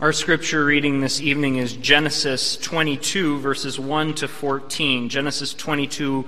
Our 0.00 0.12
scripture 0.12 0.64
reading 0.64 1.00
this 1.00 1.20
evening 1.20 1.54
is 1.54 1.74
Genesis 1.74 2.56
22, 2.56 3.38
verses 3.38 3.78
1 3.78 4.14
to 4.16 4.26
14. 4.26 5.08
Genesis 5.08 5.54
22, 5.54 6.26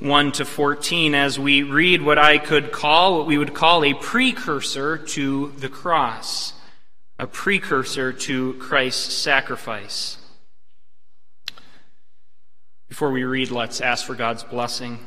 1 0.00 0.32
to 0.32 0.44
14, 0.44 1.14
as 1.14 1.38
we 1.38 1.62
read 1.62 2.02
what 2.02 2.18
I 2.18 2.36
could 2.36 2.72
call, 2.72 3.16
what 3.16 3.26
we 3.26 3.38
would 3.38 3.54
call 3.54 3.84
a 3.84 3.94
precursor 3.94 4.98
to 4.98 5.50
the 5.56 5.70
cross, 5.70 6.52
a 7.18 7.26
precursor 7.26 8.12
to 8.12 8.52
Christ's 8.54 9.14
sacrifice. 9.14 10.18
Before 12.90 13.10
we 13.10 13.24
read, 13.24 13.50
let's 13.50 13.80
ask 13.80 14.04
for 14.04 14.14
God's 14.14 14.44
blessing. 14.44 14.98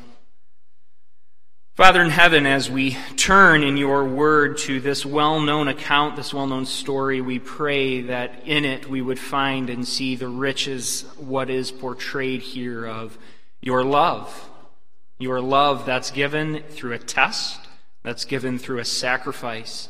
Father 1.80 2.02
in 2.02 2.10
heaven, 2.10 2.44
as 2.44 2.70
we 2.70 2.98
turn 3.16 3.62
in 3.62 3.78
your 3.78 4.04
word 4.04 4.58
to 4.58 4.80
this 4.80 5.06
well 5.06 5.40
known 5.40 5.66
account, 5.66 6.14
this 6.14 6.34
well 6.34 6.46
known 6.46 6.66
story, 6.66 7.22
we 7.22 7.38
pray 7.38 8.02
that 8.02 8.46
in 8.46 8.66
it 8.66 8.86
we 8.86 9.00
would 9.00 9.18
find 9.18 9.70
and 9.70 9.88
see 9.88 10.14
the 10.14 10.28
riches, 10.28 11.06
what 11.16 11.48
is 11.48 11.72
portrayed 11.72 12.42
here 12.42 12.84
of 12.84 13.16
your 13.62 13.82
love. 13.82 14.50
Your 15.18 15.40
love 15.40 15.86
that's 15.86 16.10
given 16.10 16.62
through 16.68 16.92
a 16.92 16.98
test, 16.98 17.58
that's 18.02 18.26
given 18.26 18.58
through 18.58 18.80
a 18.80 18.84
sacrifice. 18.84 19.88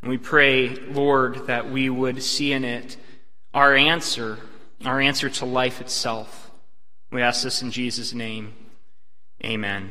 And 0.00 0.08
we 0.08 0.16
pray, 0.16 0.70
Lord, 0.70 1.48
that 1.48 1.70
we 1.70 1.90
would 1.90 2.22
see 2.22 2.54
in 2.54 2.64
it 2.64 2.96
our 3.52 3.74
answer, 3.76 4.38
our 4.86 5.02
answer 5.02 5.28
to 5.28 5.44
life 5.44 5.82
itself. 5.82 6.50
We 7.12 7.20
ask 7.20 7.42
this 7.44 7.60
in 7.60 7.72
Jesus' 7.72 8.14
name. 8.14 8.54
Amen. 9.44 9.90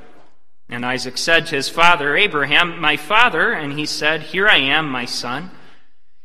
And 0.71 0.85
Isaac 0.85 1.17
said 1.17 1.47
to 1.47 1.55
his 1.55 1.67
father, 1.67 2.15
Abraham, 2.15 2.79
my 2.79 2.95
father, 2.95 3.51
and 3.51 3.77
he 3.77 3.85
said, 3.85 4.21
Here 4.21 4.47
I 4.47 4.57
am, 4.57 4.89
my 4.89 5.03
son. 5.03 5.51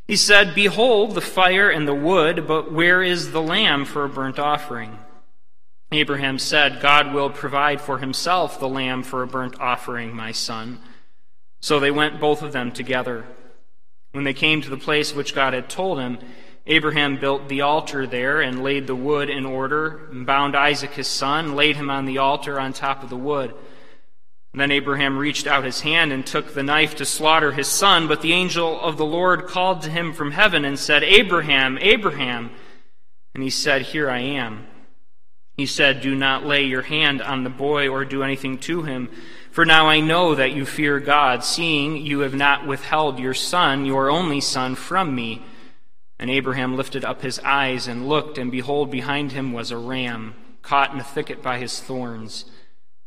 He 0.07 0.15
said, 0.15 0.55
Behold 0.55 1.17
the 1.17 1.21
fire 1.21 1.69
and 1.69 1.87
the 1.87 1.95
wood, 1.95 2.47
but 2.47 2.73
where 2.73 3.03
is 3.03 3.33
the 3.33 3.43
lamb 3.43 3.85
for 3.85 4.05
a 4.05 4.09
burnt 4.09 4.39
offering? 4.39 5.01
Abraham 5.91 6.39
said, 6.39 6.81
God 6.81 7.13
will 7.13 7.29
provide 7.29 7.81
for 7.81 7.99
himself 7.99 8.61
the 8.61 8.69
lamb 8.69 9.03
for 9.03 9.25
a 9.25 9.27
burnt 9.27 9.59
offering, 9.59 10.15
my 10.15 10.31
son. 10.31 10.81
So 11.61 11.81
they 11.81 11.91
went 11.91 12.21
both 12.21 12.43
of 12.43 12.53
them 12.53 12.71
together. 12.71 13.25
When 14.13 14.23
they 14.23 14.35
came 14.35 14.63
to 14.63 14.71
the 14.71 14.77
place 14.77 15.13
which 15.13 15.35
God 15.35 15.55
had 15.55 15.69
told 15.69 15.99
him, 15.99 16.19
Abraham 16.67 17.19
built 17.19 17.49
the 17.49 17.63
altar 17.63 18.07
there 18.07 18.41
and 18.41 18.63
laid 18.63 18.87
the 18.87 18.95
wood 18.95 19.29
in 19.29 19.45
order, 19.45 20.09
and 20.11 20.25
bound 20.25 20.57
Isaac 20.57 20.93
his 20.93 21.09
son, 21.09 21.57
laid 21.57 21.77
him 21.77 21.91
on 21.91 22.05
the 22.05 22.19
altar 22.19 22.61
on 22.61 22.73
top 22.73 23.03
of 23.03 23.11
the 23.11 23.17
wood. 23.17 23.53
Then 24.57 24.73
Abraham 24.73 25.19
reached 25.19 25.47
out 25.47 25.65
his 25.65 25.83
hand 25.83 26.15
and 26.15 26.27
took 26.27 26.55
the 26.55 26.63
knife 26.63 26.97
to 26.97 27.05
slaughter 27.05 27.53
his 27.53 27.69
son, 27.69 28.09
but 28.09 28.23
the 28.23 28.33
angel 28.33 28.81
of 28.81 28.97
the 28.97 29.05
Lord 29.05 29.47
called 29.47 29.83
to 29.83 29.91
him 29.91 30.15
from 30.15 30.31
heaven 30.33 30.65
and 30.65 30.79
said, 30.79 31.05
Abraham, 31.05 31.77
Abraham. 31.79 32.51
And 33.35 33.43
he 33.43 33.51
said, 33.51 33.83
Here 33.83 34.09
I 34.09 34.21
am. 34.21 34.67
He 35.59 35.67
said, 35.67 36.01
Do 36.01 36.15
not 36.15 36.47
lay 36.47 36.65
your 36.65 36.81
hand 36.81 37.21
on 37.21 37.45
the 37.45 37.51
boy 37.51 37.89
or 37.89 38.07
do 38.07 38.23
anything 38.23 38.57
to 38.61 38.83
him, 38.83 39.11
for 39.51 39.67
now 39.67 39.89
I 39.89 40.01
know 40.01 40.35
that 40.35 40.53
you 40.53 40.65
fear 40.65 41.01
God, 41.01 41.45
seeing 41.45 41.99
you 41.99 42.21
have 42.21 42.35
not 42.35 42.67
withheld 42.67 43.19
your 43.19 43.35
son, 43.35 43.85
your 43.85 44.11
only 44.11 44.41
son, 44.41 44.75
from 44.75 45.15
me. 45.15 45.45
And 46.19 46.31
Abraham 46.31 46.77
lifted 46.77 47.05
up 47.05 47.21
his 47.21 47.39
eyes 47.41 47.87
and 47.87 48.09
looked, 48.09 48.39
and 48.39 48.51
behold, 48.51 48.91
behind 48.91 49.33
him 49.33 49.53
was 49.53 49.71
a 49.71 49.77
ram, 49.77 50.35
caught 50.63 50.95
in 50.95 51.01
a 51.01 51.05
thicket 51.05 51.43
by 51.43 51.59
his 51.59 51.79
thorns 51.79 52.47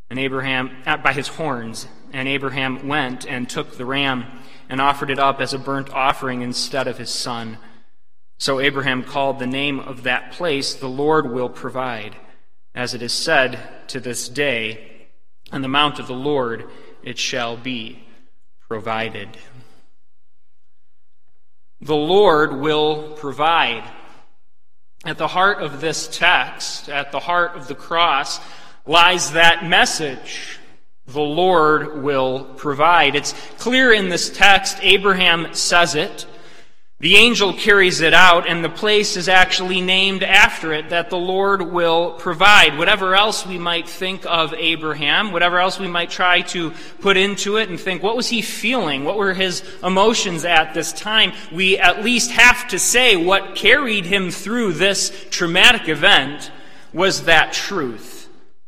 and 0.09 0.19
Abraham 0.19 0.71
uh, 0.85 0.97
by 0.97 1.13
his 1.13 1.27
horns. 1.27 1.87
And 2.11 2.27
Abraham 2.27 2.87
went 2.87 3.25
and 3.27 3.49
took 3.49 3.77
the 3.77 3.85
ram 3.85 4.25
and 4.67 4.81
offered 4.81 5.09
it 5.09 5.19
up 5.19 5.39
as 5.39 5.53
a 5.53 5.59
burnt 5.59 5.91
offering 5.91 6.41
instead 6.41 6.87
of 6.87 6.97
his 6.97 7.11
son. 7.11 7.57
So 8.37 8.59
Abraham 8.59 9.03
called 9.03 9.37
the 9.37 9.47
name 9.47 9.79
of 9.79 10.03
that 10.03 10.31
place, 10.31 10.73
The 10.73 10.87
Lord 10.87 11.31
will 11.31 11.49
provide. 11.49 12.15
As 12.73 12.93
it 12.93 13.01
is 13.01 13.13
said 13.13 13.59
to 13.89 13.99
this 13.99 14.29
day, 14.29 15.07
On 15.51 15.61
the 15.61 15.67
mount 15.67 15.99
of 15.99 16.07
the 16.07 16.13
Lord 16.13 16.69
it 17.03 17.17
shall 17.17 17.57
be 17.57 18.03
provided. 18.67 19.37
The 21.81 21.95
Lord 21.95 22.59
will 22.59 23.13
provide. 23.13 23.83
At 25.05 25.17
the 25.17 25.27
heart 25.27 25.61
of 25.61 25.79
this 25.79 26.07
text, 26.07 26.89
at 26.89 27.11
the 27.11 27.21
heart 27.21 27.55
of 27.55 27.67
the 27.67 27.75
cross, 27.75 28.39
lies 28.85 29.31
that 29.31 29.65
message 29.65 30.59
the 31.13 31.21
Lord 31.21 32.03
will 32.03 32.43
provide. 32.43 33.15
It's 33.15 33.33
clear 33.57 33.91
in 33.93 34.09
this 34.09 34.29
text, 34.29 34.77
Abraham 34.81 35.53
says 35.53 35.95
it. 35.95 36.25
The 37.01 37.15
angel 37.15 37.53
carries 37.53 38.01
it 38.01 38.13
out, 38.13 38.47
and 38.47 38.63
the 38.63 38.69
place 38.69 39.15
is 39.15 39.29
actually 39.29 39.79
named 39.79 40.21
after 40.21 40.73
it 40.73 40.89
that 40.89 41.09
the 41.09 41.17
Lord 41.17 41.61
will 41.61 42.11
provide. 42.11 42.77
Whatever 42.77 43.15
else 43.15 43.45
we 43.45 43.57
might 43.57 43.87
think 43.87 44.25
of 44.25 44.53
Abraham, 44.53 45.31
whatever 45.31 45.59
else 45.59 45.79
we 45.79 45.87
might 45.87 46.09
try 46.09 46.41
to 46.41 46.73
put 46.99 47.15
into 47.15 47.55
it 47.55 47.69
and 47.69 47.79
think, 47.79 48.03
what 48.03 48.17
was 48.17 48.27
he 48.27 48.41
feeling? 48.41 49.05
What 49.05 49.17
were 49.17 49.33
his 49.33 49.63
emotions 49.81 50.43
at 50.43 50.73
this 50.73 50.91
time? 50.91 51.31
We 51.53 51.79
at 51.79 52.03
least 52.03 52.31
have 52.31 52.67
to 52.67 52.77
say 52.77 53.15
what 53.15 53.55
carried 53.55 54.05
him 54.05 54.29
through 54.29 54.73
this 54.73 55.27
traumatic 55.29 55.87
event 55.87 56.51
was 56.91 57.23
that 57.23 57.53
truth 57.53 58.18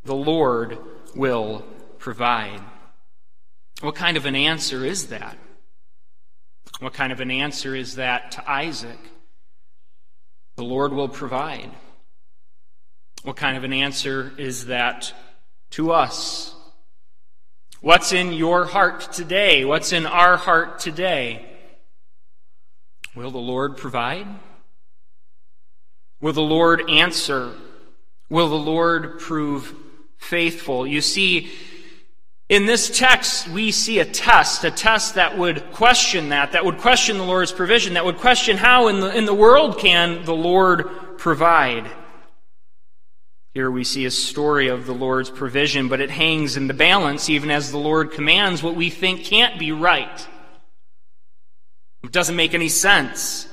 the 0.04 0.14
Lord 0.14 0.78
will 1.14 1.64
provide. 1.98 2.60
What 3.80 3.94
kind 3.94 4.16
of 4.16 4.26
an 4.26 4.36
answer 4.36 4.84
is 4.84 5.08
that? 5.08 5.36
What 6.80 6.94
kind 6.94 7.12
of 7.12 7.20
an 7.20 7.30
answer 7.30 7.74
is 7.74 7.96
that 7.96 8.32
to 8.32 8.50
Isaac? 8.50 8.98
The 10.56 10.64
Lord 10.64 10.92
will 10.92 11.08
provide. 11.08 11.70
What 13.22 13.36
kind 13.36 13.56
of 13.56 13.64
an 13.64 13.72
answer 13.72 14.32
is 14.36 14.66
that 14.66 15.12
to 15.70 15.92
us? 15.92 16.54
What's 17.80 18.12
in 18.12 18.32
your 18.32 18.64
heart 18.64 19.12
today? 19.12 19.64
What's 19.64 19.92
in 19.92 20.06
our 20.06 20.36
heart 20.36 20.78
today? 20.78 21.46
Will 23.14 23.30
the 23.30 23.38
Lord 23.38 23.76
provide? 23.76 24.26
Will 26.20 26.32
the 26.32 26.40
Lord 26.40 26.88
answer? 26.88 27.52
Will 28.28 28.48
the 28.48 28.54
Lord 28.54 29.18
prove 29.18 29.74
faithful. 30.22 30.86
You 30.86 31.00
see, 31.00 31.50
in 32.48 32.66
this 32.66 32.96
text, 32.96 33.48
we 33.48 33.72
see 33.72 33.98
a 33.98 34.04
test, 34.04 34.64
a 34.64 34.70
test 34.70 35.16
that 35.16 35.38
would 35.38 35.72
question 35.72 36.30
that, 36.30 36.52
that 36.52 36.64
would 36.64 36.78
question 36.78 37.18
the 37.18 37.24
Lord's 37.24 37.52
provision, 37.52 37.94
that 37.94 38.04
would 38.04 38.18
question 38.18 38.56
how 38.56 38.88
in 38.88 39.00
the, 39.00 39.16
in 39.16 39.24
the 39.24 39.34
world 39.34 39.78
can 39.78 40.24
the 40.24 40.34
Lord 40.34 41.18
provide. 41.18 41.90
Here 43.54 43.70
we 43.70 43.84
see 43.84 44.06
a 44.06 44.10
story 44.10 44.68
of 44.68 44.86
the 44.86 44.94
Lord's 44.94 45.28
provision, 45.28 45.88
but 45.88 46.00
it 46.00 46.10
hangs 46.10 46.56
in 46.56 46.68
the 46.68 46.74
balance 46.74 47.28
even 47.28 47.50
as 47.50 47.70
the 47.70 47.78
Lord 47.78 48.12
commands 48.12 48.62
what 48.62 48.76
we 48.76 48.90
think 48.90 49.24
can't 49.24 49.58
be 49.58 49.72
right. 49.72 50.28
It 52.02 52.12
doesn't 52.12 52.36
make 52.36 52.54
any 52.54 52.68
sense. 52.68 53.48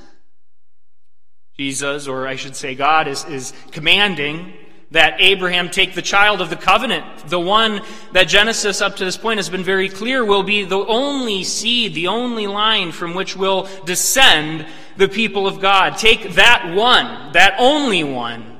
Jesus, 1.57 2.07
or 2.07 2.27
I 2.27 2.35
should 2.35 2.55
say 2.55 2.75
God, 2.75 3.07
is, 3.07 3.25
is 3.25 3.53
commanding 3.71 4.53
that 4.91 5.15
Abraham 5.19 5.69
take 5.69 5.93
the 5.93 6.01
child 6.01 6.41
of 6.41 6.49
the 6.49 6.55
covenant, 6.55 7.05
the 7.27 7.39
one 7.39 7.81
that 8.13 8.27
Genesis 8.27 8.81
up 8.81 8.95
to 8.95 9.05
this 9.05 9.17
point 9.17 9.37
has 9.37 9.49
been 9.49 9.63
very 9.63 9.87
clear 9.87 10.25
will 10.25 10.43
be 10.43 10.63
the 10.63 10.79
only 10.85 11.43
seed, 11.43 11.93
the 11.93 12.07
only 12.07 12.47
line 12.47 12.91
from 12.91 13.13
which 13.13 13.35
will 13.35 13.67
descend 13.85 14.65
the 14.97 15.07
people 15.07 15.45
of 15.45 15.59
God. 15.59 15.97
Take 15.97 16.33
that 16.33 16.73
one, 16.75 17.33
that 17.33 17.55
only 17.59 18.03
one. 18.03 18.57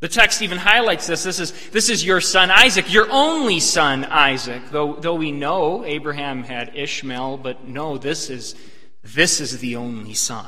The 0.00 0.08
text 0.08 0.40
even 0.42 0.58
highlights 0.58 1.06
this. 1.06 1.24
This 1.24 1.38
is, 1.38 1.70
this 1.70 1.90
is 1.90 2.04
your 2.04 2.22
son 2.22 2.50
Isaac, 2.50 2.92
your 2.92 3.06
only 3.10 3.60
son 3.60 4.06
Isaac. 4.06 4.62
Though, 4.70 4.94
though 4.94 5.14
we 5.14 5.30
know 5.30 5.84
Abraham 5.84 6.42
had 6.42 6.74
Ishmael, 6.74 7.36
but 7.36 7.68
no, 7.68 7.98
this 7.98 8.30
is, 8.30 8.56
this 9.02 9.40
is 9.40 9.58
the 9.58 9.76
only 9.76 10.14
son. 10.14 10.46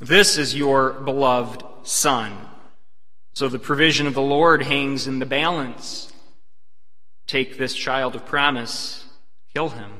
This 0.00 0.36
is 0.36 0.54
your 0.54 0.92
beloved 0.92 1.62
son. 1.84 2.47
So 3.38 3.46
the 3.46 3.60
provision 3.60 4.08
of 4.08 4.14
the 4.14 4.20
Lord 4.20 4.64
hangs 4.64 5.06
in 5.06 5.20
the 5.20 5.24
balance. 5.24 6.12
Take 7.28 7.56
this 7.56 7.72
child 7.72 8.16
of 8.16 8.26
promise, 8.26 9.04
kill 9.54 9.68
him. 9.68 9.92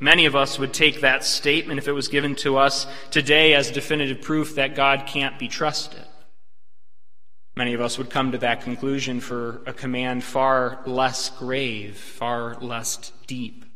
Many 0.00 0.24
of 0.24 0.34
us 0.34 0.58
would 0.58 0.72
take 0.72 1.02
that 1.02 1.22
statement, 1.22 1.76
if 1.76 1.86
it 1.86 1.92
was 1.92 2.08
given 2.08 2.34
to 2.36 2.56
us 2.56 2.86
today, 3.10 3.52
as 3.52 3.70
definitive 3.70 4.22
proof 4.22 4.54
that 4.54 4.74
God 4.74 5.04
can't 5.06 5.38
be 5.38 5.48
trusted. 5.48 6.00
Many 7.54 7.74
of 7.74 7.82
us 7.82 7.98
would 7.98 8.08
come 8.08 8.32
to 8.32 8.38
that 8.38 8.62
conclusion 8.62 9.20
for 9.20 9.60
a 9.66 9.74
command 9.74 10.24
far 10.24 10.80
less 10.86 11.28
grave, 11.28 11.98
far 11.98 12.54
less 12.54 13.12
deep. 13.26 13.66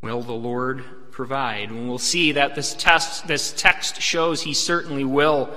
Will 0.00 0.22
the 0.22 0.32
Lord 0.32 0.82
provide? 1.10 1.68
And 1.68 1.90
we'll 1.90 1.98
see 1.98 2.32
that 2.32 2.54
this, 2.54 2.72
test, 2.72 3.26
this 3.26 3.52
text 3.52 4.00
shows 4.00 4.40
he 4.40 4.54
certainly 4.54 5.04
will. 5.04 5.54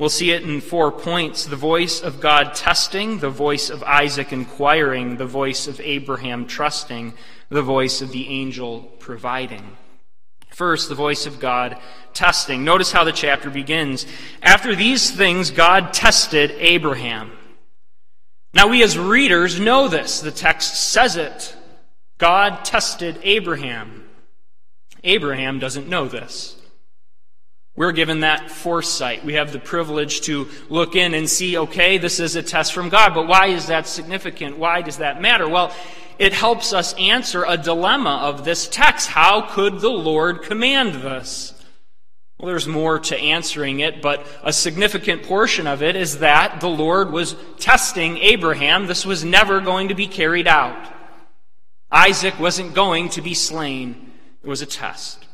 We'll 0.00 0.08
see 0.08 0.30
it 0.30 0.42
in 0.44 0.62
four 0.62 0.90
points 0.90 1.44
the 1.44 1.56
voice 1.56 2.00
of 2.00 2.20
God 2.20 2.54
testing, 2.54 3.18
the 3.18 3.28
voice 3.28 3.68
of 3.68 3.82
Isaac 3.82 4.32
inquiring, 4.32 5.18
the 5.18 5.26
voice 5.26 5.66
of 5.66 5.78
Abraham 5.78 6.46
trusting, 6.46 7.12
the 7.50 7.60
voice 7.60 8.00
of 8.00 8.10
the 8.10 8.26
angel 8.28 8.80
providing. 8.98 9.76
First, 10.48 10.88
the 10.88 10.94
voice 10.94 11.26
of 11.26 11.38
God 11.38 11.76
testing. 12.14 12.64
Notice 12.64 12.92
how 12.92 13.04
the 13.04 13.12
chapter 13.12 13.50
begins. 13.50 14.06
After 14.42 14.74
these 14.74 15.10
things, 15.10 15.50
God 15.50 15.92
tested 15.92 16.52
Abraham. 16.52 17.32
Now, 18.54 18.68
we 18.68 18.82
as 18.82 18.98
readers 18.98 19.60
know 19.60 19.86
this. 19.86 20.20
The 20.20 20.32
text 20.32 20.92
says 20.92 21.16
it. 21.16 21.54
God 22.16 22.64
tested 22.64 23.20
Abraham. 23.22 24.08
Abraham 25.04 25.58
doesn't 25.58 25.90
know 25.90 26.08
this. 26.08 26.56
We're 27.76 27.92
given 27.92 28.20
that 28.20 28.50
foresight. 28.50 29.24
We 29.24 29.34
have 29.34 29.52
the 29.52 29.58
privilege 29.58 30.22
to 30.22 30.48
look 30.68 30.96
in 30.96 31.14
and 31.14 31.28
see, 31.28 31.56
okay, 31.56 31.98
this 31.98 32.20
is 32.20 32.36
a 32.36 32.42
test 32.42 32.72
from 32.72 32.88
God. 32.88 33.14
But 33.14 33.28
why 33.28 33.46
is 33.46 33.68
that 33.68 33.86
significant? 33.86 34.58
Why 34.58 34.82
does 34.82 34.98
that 34.98 35.22
matter? 35.22 35.48
Well, 35.48 35.74
it 36.18 36.32
helps 36.34 36.72
us 36.72 36.92
answer 36.94 37.44
a 37.46 37.56
dilemma 37.56 38.20
of 38.22 38.44
this 38.44 38.68
text. 38.68 39.08
How 39.08 39.40
could 39.40 39.80
the 39.80 39.88
Lord 39.88 40.42
command 40.42 40.96
this? 40.96 41.54
Well, 42.38 42.48
there's 42.48 42.66
more 42.66 42.98
to 42.98 43.18
answering 43.18 43.80
it, 43.80 44.02
but 44.02 44.26
a 44.42 44.52
significant 44.52 45.22
portion 45.22 45.66
of 45.66 45.82
it 45.82 45.94
is 45.94 46.18
that 46.18 46.60
the 46.60 46.68
Lord 46.68 47.12
was 47.12 47.36
testing 47.58 48.18
Abraham. 48.18 48.86
This 48.86 49.06
was 49.06 49.24
never 49.24 49.60
going 49.60 49.88
to 49.88 49.94
be 49.94 50.06
carried 50.06 50.48
out. 50.48 50.92
Isaac 51.90 52.38
wasn't 52.40 52.74
going 52.74 53.10
to 53.10 53.22
be 53.22 53.34
slain. 53.34 54.12
It 54.42 54.48
was 54.48 54.62
a 54.62 54.66
test. 54.66 55.26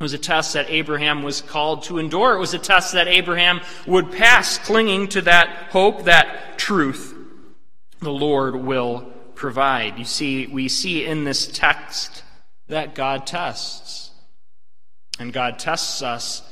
It 0.00 0.04
was 0.04 0.12
a 0.12 0.18
test 0.18 0.52
that 0.52 0.70
Abraham 0.70 1.22
was 1.24 1.40
called 1.40 1.82
to 1.84 1.98
endure. 1.98 2.34
It 2.34 2.38
was 2.38 2.54
a 2.54 2.58
test 2.58 2.92
that 2.92 3.08
Abraham 3.08 3.60
would 3.84 4.12
pass, 4.12 4.56
clinging 4.58 5.08
to 5.08 5.22
that 5.22 5.48
hope, 5.70 6.04
that 6.04 6.56
truth. 6.56 7.16
The 7.98 8.12
Lord 8.12 8.54
will 8.54 9.12
provide. 9.34 9.98
You 9.98 10.04
see, 10.04 10.46
we 10.46 10.68
see 10.68 11.04
in 11.04 11.24
this 11.24 11.48
text 11.48 12.22
that 12.68 12.94
God 12.94 13.26
tests. 13.26 14.12
And 15.18 15.32
God 15.32 15.58
tests 15.58 16.00
us 16.00 16.42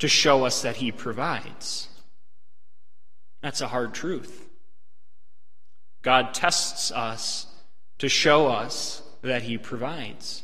to 0.00 0.08
show 0.08 0.44
us 0.44 0.60
that 0.60 0.76
He 0.76 0.92
provides. 0.92 1.88
That's 3.40 3.62
a 3.62 3.68
hard 3.68 3.94
truth. 3.94 4.48
God 6.02 6.34
tests 6.34 6.92
us 6.92 7.46
to 7.98 8.08
show 8.10 8.48
us 8.48 9.02
that 9.22 9.42
He 9.42 9.56
provides. 9.56 10.42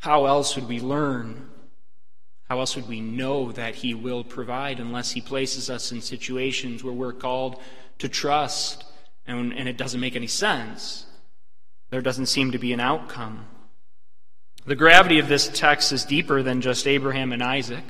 How 0.00 0.26
else 0.26 0.56
would 0.56 0.68
we 0.68 0.80
learn? 0.80 1.48
How 2.48 2.58
else 2.58 2.74
would 2.74 2.88
we 2.88 3.00
know 3.00 3.52
that 3.52 3.76
He 3.76 3.94
will 3.94 4.24
provide 4.24 4.80
unless 4.80 5.12
He 5.12 5.20
places 5.20 5.70
us 5.70 5.92
in 5.92 6.00
situations 6.00 6.82
where 6.82 6.92
we're 6.92 7.12
called 7.12 7.60
to 7.98 8.08
trust 8.08 8.84
and, 9.26 9.52
and 9.52 9.68
it 9.68 9.76
doesn't 9.76 10.00
make 10.00 10.16
any 10.16 10.26
sense? 10.26 11.06
There 11.90 12.02
doesn't 12.02 12.26
seem 12.26 12.50
to 12.52 12.58
be 12.58 12.72
an 12.72 12.80
outcome. 12.80 13.46
The 14.64 14.74
gravity 14.74 15.18
of 15.18 15.28
this 15.28 15.48
text 15.48 15.92
is 15.92 16.04
deeper 16.04 16.42
than 16.42 16.60
just 16.60 16.86
Abraham 16.86 17.32
and 17.32 17.42
Isaac. 17.42 17.84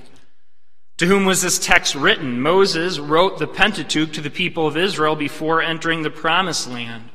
To 0.98 1.06
whom 1.06 1.24
was 1.24 1.42
this 1.42 1.58
text 1.58 1.94
written? 1.94 2.40
Moses 2.40 2.98
wrote 2.98 3.38
the 3.38 3.46
Pentateuch 3.46 4.12
to 4.12 4.20
the 4.20 4.30
people 4.30 4.66
of 4.66 4.76
Israel 4.76 5.16
before 5.16 5.62
entering 5.62 6.02
the 6.02 6.10
Promised 6.10 6.68
Land. 6.68 7.08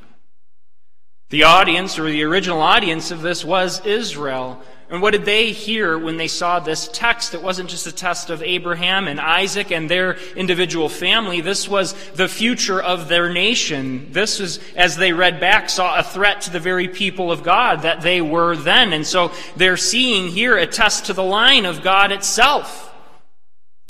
The 1.28 1.44
audience, 1.44 1.98
or 1.98 2.10
the 2.10 2.24
original 2.24 2.60
audience 2.60 3.10
of 3.10 3.22
this, 3.22 3.44
was 3.44 3.84
Israel. 3.84 4.62
And 4.88 5.02
what 5.02 5.10
did 5.10 5.24
they 5.24 5.50
hear 5.50 5.98
when 5.98 6.16
they 6.16 6.28
saw 6.28 6.60
this 6.60 6.88
text? 6.92 7.34
It 7.34 7.42
wasn't 7.42 7.70
just 7.70 7.88
a 7.88 7.92
test 7.92 8.30
of 8.30 8.40
Abraham 8.40 9.08
and 9.08 9.20
Isaac 9.20 9.72
and 9.72 9.90
their 9.90 10.16
individual 10.36 10.88
family. 10.88 11.40
This 11.40 11.68
was 11.68 11.94
the 12.12 12.28
future 12.28 12.80
of 12.80 13.08
their 13.08 13.32
nation. 13.32 14.12
This 14.12 14.38
was, 14.38 14.60
as 14.76 14.96
they 14.96 15.12
read 15.12 15.40
back, 15.40 15.70
saw 15.70 15.98
a 15.98 16.04
threat 16.04 16.42
to 16.42 16.50
the 16.50 16.60
very 16.60 16.86
people 16.86 17.32
of 17.32 17.42
God 17.42 17.82
that 17.82 18.02
they 18.02 18.20
were 18.20 18.54
then. 18.54 18.92
And 18.92 19.04
so 19.04 19.32
they're 19.56 19.76
seeing 19.76 20.28
here 20.28 20.56
a 20.56 20.68
test 20.68 21.06
to 21.06 21.12
the 21.12 21.24
line 21.24 21.66
of 21.66 21.82
God 21.82 22.12
itself. 22.12 22.94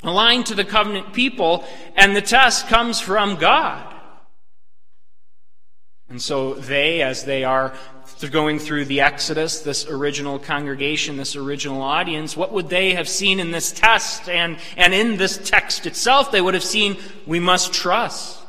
A 0.03 0.11
line 0.11 0.43
to 0.45 0.55
the 0.55 0.65
covenant 0.65 1.13
people, 1.13 1.63
and 1.95 2.15
the 2.15 2.21
test 2.21 2.67
comes 2.67 2.99
from 2.99 3.35
God. 3.35 3.93
And 6.09 6.21
so 6.21 6.53
they, 6.53 7.01
as 7.01 7.25
they 7.25 7.43
are 7.43 7.73
going 8.25 8.57
through 8.57 8.85
the 8.85 9.01
Exodus, 9.01 9.59
this 9.59 9.85
original 9.85 10.39
congregation, 10.39 11.17
this 11.17 11.35
original 11.35 11.81
audience, 11.81 12.35
what 12.35 12.51
would 12.51 12.69
they 12.69 12.93
have 12.95 13.07
seen 13.07 13.39
in 13.39 13.51
this 13.51 13.71
test 13.71 14.27
and, 14.27 14.57
and 14.75 14.93
in 14.93 15.17
this 15.17 15.37
text 15.37 15.85
itself? 15.85 16.31
They 16.31 16.41
would 16.41 16.55
have 16.55 16.63
seen 16.63 16.97
we 17.25 17.39
must 17.39 17.73
trust. 17.73 18.43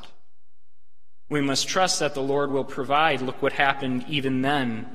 We 1.29 1.41
must 1.43 1.69
trust 1.69 2.01
that 2.01 2.15
the 2.15 2.23
Lord 2.23 2.51
will 2.51 2.65
provide. 2.65 3.21
Look 3.21 3.43
what 3.43 3.53
happened 3.53 4.07
even 4.09 4.41
then. 4.43 4.89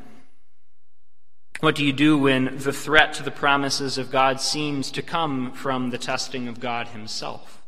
What 1.59 1.75
do 1.75 1.85
you 1.85 1.93
do 1.93 2.17
when 2.17 2.57
the 2.57 2.73
threat 2.73 3.13
to 3.13 3.23
the 3.23 3.31
promises 3.31 3.97
of 3.97 4.11
God 4.11 4.41
seems 4.41 4.91
to 4.91 5.01
come 5.01 5.53
from 5.53 5.91
the 5.91 5.97
testing 5.97 6.47
of 6.47 6.59
God 6.59 6.87
Himself? 6.87 7.61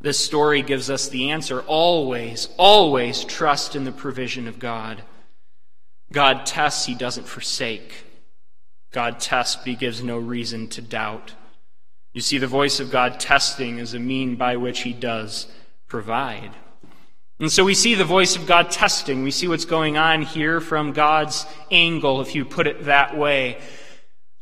This 0.00 0.18
story 0.18 0.62
gives 0.62 0.88
us 0.88 1.08
the 1.08 1.30
answer. 1.30 1.62
Always, 1.62 2.48
always 2.56 3.24
trust 3.24 3.74
in 3.74 3.84
the 3.84 3.92
provision 3.92 4.46
of 4.46 4.58
God. 4.58 5.02
God 6.12 6.46
tests, 6.46 6.86
he 6.86 6.94
doesn't 6.94 7.26
forsake. 7.26 8.04
God 8.92 9.20
tests, 9.20 9.56
but 9.56 9.66
he 9.66 9.74
gives 9.74 10.02
no 10.02 10.18
reason 10.18 10.68
to 10.68 10.80
doubt. 10.82 11.34
You 12.12 12.20
see, 12.22 12.38
the 12.38 12.46
voice 12.46 12.80
of 12.80 12.90
God 12.90 13.20
testing 13.20 13.78
is 13.78 13.92
a 13.92 13.98
mean 13.98 14.36
by 14.36 14.56
which 14.56 14.80
he 14.80 14.92
does 14.92 15.48
provide. 15.86 16.52
And 17.38 17.52
so 17.52 17.64
we 17.64 17.74
see 17.74 17.94
the 17.94 18.04
voice 18.04 18.36
of 18.36 18.46
God 18.46 18.70
testing. 18.70 19.22
We 19.22 19.30
see 19.30 19.48
what's 19.48 19.66
going 19.66 19.98
on 19.98 20.22
here 20.22 20.60
from 20.60 20.92
God's 20.92 21.44
angle, 21.70 22.22
if 22.22 22.34
you 22.34 22.46
put 22.46 22.66
it 22.66 22.86
that 22.86 23.18
way. 23.18 23.58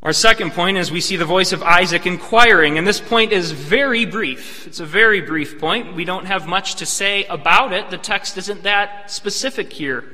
Our 0.04 0.12
second 0.12 0.52
point 0.52 0.76
is 0.76 0.92
we 0.92 1.00
see 1.00 1.16
the 1.16 1.24
voice 1.24 1.52
of 1.52 1.62
Isaac 1.62 2.06
inquiring, 2.06 2.78
and 2.78 2.86
this 2.86 3.00
point 3.00 3.32
is 3.32 3.50
very 3.50 4.04
brief. 4.04 4.66
It's 4.66 4.78
a 4.78 4.86
very 4.86 5.22
brief 5.22 5.58
point. 5.58 5.94
We 5.94 6.04
don't 6.04 6.26
have 6.26 6.46
much 6.46 6.76
to 6.76 6.86
say 6.86 7.24
about 7.24 7.72
it. 7.72 7.90
The 7.90 7.98
text 7.98 8.36
isn't 8.36 8.62
that 8.62 9.10
specific 9.10 9.72
here. 9.72 10.04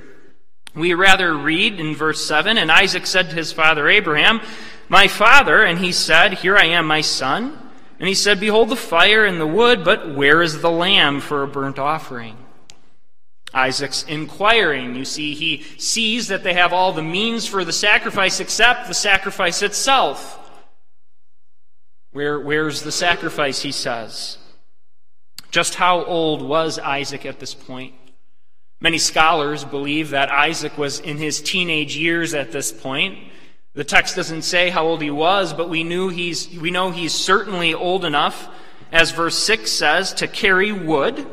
We 0.75 0.95
rather 0.95 1.37
read 1.37 1.81
in 1.81 1.95
verse 1.95 2.25
7 2.25 2.57
And 2.59 2.71
Isaac 2.71 3.07
said 3.07 3.31
to 3.31 3.37
his 3.37 3.53
father 3.53 3.89
Abraham, 3.89 4.41
My 4.89 5.09
father, 5.09 5.63
and 5.63 5.79
he 5.79 5.93
said, 5.93 6.35
Here 6.35 6.57
I 6.57 6.67
am, 6.67 6.87
my 6.87 7.01
son. 7.01 7.59
And 7.99 8.09
he 8.09 8.15
said, 8.15 8.41
Behold 8.41 8.71
the 8.71 8.77
fire 8.77 9.25
and 9.25 9.41
the 9.41 9.47
wood, 9.47 9.85
but 9.85 10.15
where 10.15 10.43
is 10.43 10.61
the 10.61 10.71
lamb 10.71 11.21
for 11.21 11.43
a 11.43 11.49
burnt 11.49 11.79
offering? 11.79 12.37
Isaac's 13.53 14.05
inquiring. 14.05 14.95
You 14.95 15.05
see, 15.05 15.35
he 15.35 15.65
sees 15.77 16.29
that 16.29 16.43
they 16.45 16.55
have 16.55 16.73
all 16.73 16.93
the 16.93 17.03
means 17.03 17.47
for 17.47 17.65
the 17.65 17.73
sacrifice 17.73 18.41
except 18.41 18.89
the 18.89 18.95
sacrifice 18.95 19.63
itself. 19.63 20.39
Where, 22.13 22.41
where's 22.41 22.83
the 22.83 22.93
sacrifice, 22.93 23.63
he 23.63 23.73
says. 23.73 24.39
Just 25.51 25.75
how 25.75 26.05
old 26.05 26.43
was 26.43 26.79
Isaac 26.79 27.27
at 27.27 27.41
this 27.41 27.55
point? 27.55 27.95
Many 28.81 28.99
scholars 28.99 29.65
believe 29.65 30.11
that 30.11 30.31
Isaac 30.31 30.79
was 30.79 31.01
in 31.01 31.19
his 31.19 31.41
teenage 31.41 31.97
years 31.97 32.35
at 32.35 32.51
this 32.51 32.73
point. 32.73 33.19
The 33.75 33.85
text 33.85 34.17
doesn't 34.17 34.43
say 34.43 34.71
how 34.71 34.87
old 34.87 35.03
he 35.03 35.11
was, 35.11 35.53
but 35.53 35.69
we 35.69 35.85
knew 35.85 36.09
he's, 36.09 36.49
we 36.59 36.71
know 36.71 36.91
he's 36.91 37.15
certainly 37.15 37.75
old 37.75 38.05
enough 38.05 38.49
as 38.93 39.13
verse 39.13 39.39
6 39.39 39.71
says, 39.71 40.15
to 40.15 40.27
carry 40.27 40.73
wood, 40.73 41.27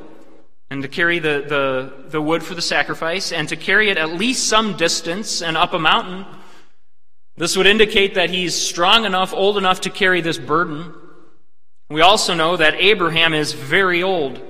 and 0.70 0.84
to 0.84 0.88
carry 0.88 1.20
the, 1.20 1.46
the, 1.48 2.10
the 2.10 2.22
wood 2.22 2.44
for 2.44 2.54
the 2.54 2.62
sacrifice, 2.62 3.32
and 3.32 3.50
to 3.50 3.56
carry 3.56 3.89
it 3.89 3.98
at 3.98 4.12
least 4.12 4.48
some 4.48 4.77
distance 4.77 5.42
and 5.42 5.58
up 5.58 5.74
a 5.74 5.80
mountain. 5.80 6.25
This 7.36 7.56
would 7.56 7.68
indicate 7.68 8.16
that 8.16 8.30
he's 8.30 8.54
strong 8.54 9.06
enough, 9.06 9.34
old 9.34 9.58
enough 9.58 9.82
to 9.82 9.89
carry 9.89 10.22
this 10.22 10.38
burden. 10.38 10.94
We 11.89 12.01
also 12.01 12.34
know 12.34 12.58
that 12.58 12.75
Abraham 12.75 13.34
is 13.34 13.54
very 13.54 14.04
old. 14.04 14.42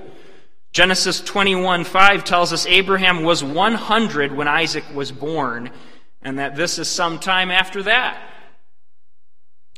Genesis 0.77 1.21
21 1.21 1.85
5 1.85 2.23
tells 2.23 2.53
us 2.53 2.67
Abraham 2.67 3.23
was 3.23 3.43
100 3.43 4.31
when 4.31 4.47
Isaac 4.47 4.83
was 4.93 5.11
born, 5.11 5.71
and 6.21 6.37
that 6.37 6.55
this 6.55 6.77
is 6.77 6.87
some 6.87 7.17
time 7.17 7.49
after 7.49 7.81
that. 7.81 8.21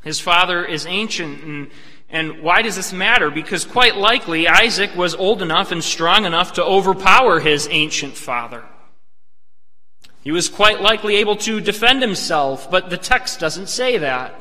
His 0.04 0.20
father 0.20 0.66
is 0.66 0.86
ancient, 0.86 1.42
and, 1.42 1.72
and 2.10 2.44
why 2.44 2.64
does 2.64 2.76
this 2.76 2.92
matter? 2.92 3.32
Because 3.32 3.64
quite 3.64 3.96
likely 3.96 4.50
Isaac 4.50 4.94
was 4.94 5.16
old 5.16 5.42
enough 5.42 5.72
and 5.72 5.82
strong 5.82 6.26
enough 6.26 6.52
to 6.56 6.66
overpower 6.66 7.40
his 7.40 7.70
ancient 7.72 8.16
father. 8.16 8.66
He 10.22 10.34
was 10.34 10.50
quite 10.50 10.82
likely 10.82 11.16
able 11.16 11.38
to 11.38 11.62
defend 11.62 12.02
himself, 12.02 12.70
but 12.70 12.90
the 12.90 12.98
text 12.98 13.40
doesn't 13.40 13.70
say 13.70 14.00
that. 14.00 14.36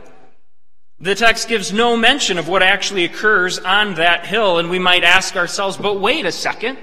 The 1.00 1.14
text 1.14 1.48
gives 1.48 1.72
no 1.72 1.96
mention 1.96 2.38
of 2.38 2.48
what 2.48 2.62
actually 2.62 3.04
occurs 3.04 3.58
on 3.60 3.94
that 3.94 4.26
hill, 4.26 4.58
and 4.58 4.68
we 4.68 4.80
might 4.80 5.04
ask 5.04 5.36
ourselves, 5.36 5.76
but 5.76 6.00
wait 6.00 6.26
a 6.26 6.32
second. 6.32 6.76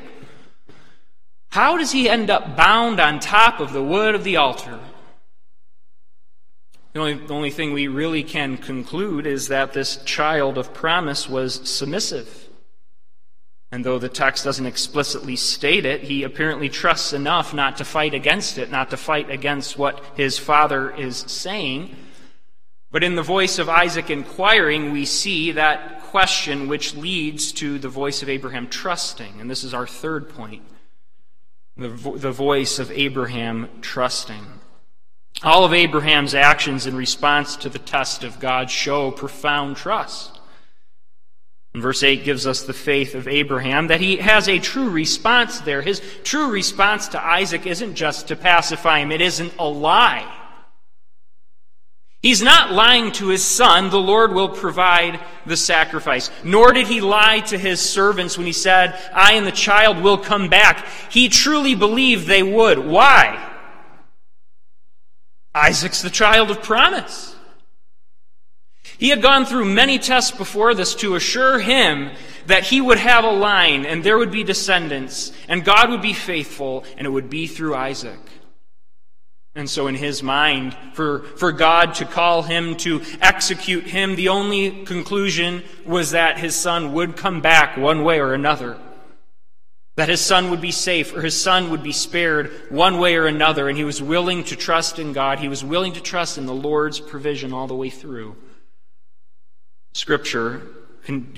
How 1.50 1.78
does 1.78 1.92
he 1.92 2.08
end 2.08 2.30
up 2.30 2.56
bound 2.56 3.00
on 3.00 3.20
top 3.20 3.60
of 3.60 3.74
the 3.74 3.84
wood 3.84 4.16
of 4.16 4.24
the 4.24 4.38
altar? 4.38 4.80
The 6.94 7.00
only, 7.02 7.14
the 7.16 7.34
only 7.34 7.50
thing 7.52 7.74
we 7.74 7.90
really 7.90 8.24
can 8.24 8.56
conclude 8.56 9.28
is 9.28 9.50
that 9.50 9.74
this 9.74 9.98
child 10.04 10.58
of 10.58 10.74
promise 10.74 11.28
was 11.28 11.70
submissive. 11.70 12.48
And 13.70 13.84
though 13.84 14.00
the 14.00 14.08
text 14.08 14.46
doesn't 14.46 14.66
explicitly 14.66 15.36
state 15.36 15.86
it, 15.86 16.04
he 16.04 16.24
apparently 16.24 16.70
trusts 16.70 17.12
enough 17.12 17.54
not 17.54 17.76
to 17.78 17.84
fight 17.84 18.14
against 18.14 18.58
it, 18.58 18.72
not 18.72 18.92
to 18.92 18.98
fight 18.98 19.30
against 19.30 19.78
what 19.78 20.02
his 20.16 20.40
father 20.40 20.96
is 20.96 21.18
saying. 21.18 21.94
But 22.96 23.04
in 23.04 23.16
the 23.16 23.24
voice 23.24 23.60
of 23.60 23.68
Isaac 23.68 24.10
inquiring, 24.10 24.94
we 24.94 25.04
see 25.04 25.52
that 25.52 26.04
question 26.04 26.70
which 26.70 26.96
leads 26.96 27.52
to 27.52 27.78
the 27.78 27.90
voice 27.90 28.24
of 28.24 28.30
Abraham 28.30 28.70
trusting. 28.70 29.42
And 29.42 29.52
this 29.52 29.66
is 29.66 29.74
our 29.74 29.86
third 29.86 30.30
point 30.30 30.64
the, 31.76 31.90
vo- 31.90 32.16
the 32.16 32.32
voice 32.32 32.80
of 32.80 32.90
Abraham 32.92 33.68
trusting. 33.82 34.46
All 35.44 35.66
of 35.66 35.74
Abraham's 35.74 36.34
actions 36.34 36.88
in 36.88 36.96
response 36.96 37.58
to 37.58 37.70
the 37.70 37.80
test 37.80 38.24
of 38.24 38.40
God 38.40 38.72
show 38.72 39.12
profound 39.12 39.76
trust. 39.76 40.40
And 41.74 41.84
verse 41.84 42.02
8 42.02 42.24
gives 42.24 42.48
us 42.48 42.62
the 42.62 42.72
faith 42.72 43.14
of 43.14 43.28
Abraham 43.28 43.88
that 43.88 44.00
he 44.00 44.16
has 44.16 44.48
a 44.48 44.60
true 44.60 44.90
response 44.90 45.60
there. 45.60 45.82
His 45.82 46.02
true 46.24 46.50
response 46.50 47.10
to 47.10 47.22
Isaac 47.22 47.68
isn't 47.68 47.96
just 47.96 48.30
to 48.30 48.38
pacify 48.38 49.00
him, 49.00 49.12
it 49.12 49.20
isn't 49.20 49.52
a 49.60 49.68
lie. 49.68 50.44
He's 52.26 52.42
not 52.42 52.72
lying 52.72 53.12
to 53.12 53.28
his 53.28 53.44
son, 53.44 53.92
the 53.92 54.00
Lord 54.00 54.34
will 54.34 54.50
provide 54.50 55.20
the 55.46 55.56
sacrifice. 55.56 56.32
Nor 56.44 56.74
did 56.74 56.88
he 56.88 57.00
lie 57.00 57.42
to 57.42 57.56
his 57.56 57.80
servants 57.80 58.36
when 58.36 58.48
he 58.48 58.52
said, 58.52 59.00
I 59.14 59.34
and 59.34 59.46
the 59.46 59.52
child 59.52 60.00
will 60.02 60.18
come 60.18 60.50
back. 60.50 60.88
He 61.12 61.30
truly 61.30 61.76
believed 61.76 62.26
they 62.26 62.42
would. 62.42 62.80
Why? 62.80 63.48
Isaac's 65.54 66.02
the 66.02 66.10
child 66.10 66.50
of 66.50 66.64
promise. 66.64 67.36
He 68.98 69.10
had 69.10 69.22
gone 69.22 69.46
through 69.46 69.66
many 69.66 70.00
tests 70.00 70.36
before 70.36 70.74
this 70.74 70.96
to 70.96 71.14
assure 71.14 71.60
him 71.60 72.10
that 72.48 72.64
he 72.64 72.82
would 72.82 72.98
have 72.98 73.24
a 73.24 73.30
line 73.30 73.86
and 73.86 74.04
there 74.04 74.18
would 74.18 74.32
be 74.32 74.44
descendants 74.44 75.32
and 75.48 75.64
God 75.64 75.92
would 75.92 76.02
be 76.02 76.14
faithful 76.14 76.86
and 76.98 77.06
it 77.06 77.12
would 77.12 77.30
be 77.30 77.46
through 77.46 77.76
Isaac. 77.76 78.18
And 79.56 79.70
so, 79.70 79.88
in 79.88 79.96
his 79.96 80.22
mind, 80.22 80.76
for, 80.94 81.20
for 81.38 81.54
God 81.54 81.96
to 81.96 82.06
call 82.06 82.44
him 82.44 82.76
to 82.78 83.02
execute 83.22 83.86
him, 83.86 84.16
the 84.16 84.28
only 84.28 84.84
conclusion 84.84 85.64
was 85.86 86.12
that 86.12 86.38
his 86.38 86.56
son 86.56 86.92
would 86.92 87.16
come 87.16 87.40
back 87.40 87.78
one 87.78 88.04
way 88.04 88.20
or 88.20 88.34
another 88.34 88.78
that 89.96 90.10
his 90.10 90.22
son 90.22 90.50
would 90.50 90.62
be 90.62 90.72
safe 90.72 91.16
or 91.16 91.22
his 91.22 91.40
son 91.40 91.70
would 91.70 91.82
be 91.82 91.92
spared 91.92 92.52
one 92.70 93.00
way 93.00 93.16
or 93.16 93.28
another, 93.28 93.70
and 93.70 93.78
he 93.78 93.84
was 93.84 94.02
willing 94.02 94.44
to 94.44 94.56
trust 94.56 95.00
in 95.00 95.14
God. 95.14 95.40
He 95.40 95.48
was 95.48 95.64
willing 95.64 95.94
to 95.94 96.02
trust 96.02 96.38
in 96.38 96.46
the 96.46 96.54
Lord's 96.54 97.00
provision 97.00 97.54
all 97.54 97.68
the 97.68 97.76
way 97.76 97.90
through. 97.90 98.36
Scripture, 99.94 100.62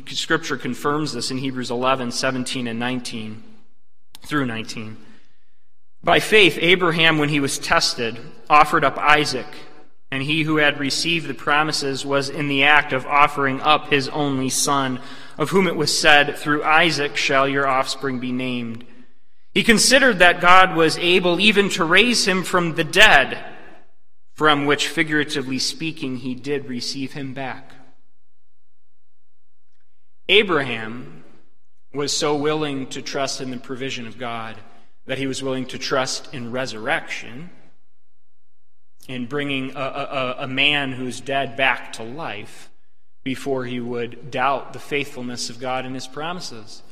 scripture 0.07 0.57
confirms 0.57 1.13
this 1.13 1.29
in 1.29 1.37
Hebrews 1.37 1.69
11, 1.69 2.11
17, 2.11 2.67
and 2.67 2.79
19 2.79 3.43
through 4.25 4.47
19. 4.47 4.97
By 6.07 6.21
faith, 6.21 6.57
Abraham, 6.61 7.17
when 7.17 7.27
he 7.27 7.41
was 7.41 7.59
tested, 7.59 8.17
offered 8.49 8.85
up 8.85 8.97
Isaac, 8.97 9.45
and 10.09 10.23
he 10.23 10.43
who 10.43 10.55
had 10.55 10.79
received 10.79 11.27
the 11.27 11.33
promises 11.33 12.05
was 12.05 12.29
in 12.29 12.47
the 12.47 12.63
act 12.63 12.93
of 12.93 13.05
offering 13.05 13.59
up 13.59 13.89
his 13.89 14.07
only 14.07 14.47
son 14.47 15.01
of 15.37 15.49
whom 15.49 15.67
it 15.67 15.75
was 15.75 15.99
said, 15.99 16.37
Through 16.37 16.63
Isaac 16.63 17.17
shall 17.17 17.45
your 17.45 17.67
offspring 17.67 18.21
be 18.21 18.31
named. 18.31 18.85
He 19.53 19.63
considered 19.65 20.19
that 20.19 20.39
God 20.39 20.77
was 20.77 20.97
able 20.97 21.41
even 21.41 21.67
to 21.71 21.83
raise 21.83 22.25
him 22.25 22.43
from 22.43 22.75
the 22.75 22.85
dead, 22.85 23.43
from 24.33 24.65
which, 24.65 24.87
figuratively 24.87 25.59
speaking, 25.59 26.15
he 26.15 26.35
did 26.35 26.69
receive 26.69 27.11
him 27.11 27.33
back. 27.33 27.73
Abraham 30.29 31.25
was 31.93 32.15
so 32.15 32.33
willing 32.33 32.87
to 32.91 33.01
trust 33.01 33.41
in 33.41 33.51
the 33.51 33.57
provision 33.57 34.07
of 34.07 34.17
God 34.17 34.55
that 35.07 35.17
he 35.17 35.25
was 35.25 35.41
willing 35.41 35.65
to 35.65 35.77
trust 35.77 36.33
in 36.33 36.51
resurrection, 36.51 37.49
in 39.07 39.25
bringing 39.25 39.71
a, 39.75 39.79
a, 39.79 40.35
a 40.39 40.47
man 40.47 40.91
who's 40.91 41.19
dead 41.19 41.55
back 41.57 41.93
to 41.93 42.03
life 42.03 42.69
before 43.23 43.65
he 43.65 43.79
would 43.79 44.29
doubt 44.29 44.73
the 44.73 44.79
faithfulness 44.79 45.49
of 45.49 45.59
God 45.59 45.85
and 45.85 45.95
his 45.95 46.07
promises. 46.07 46.83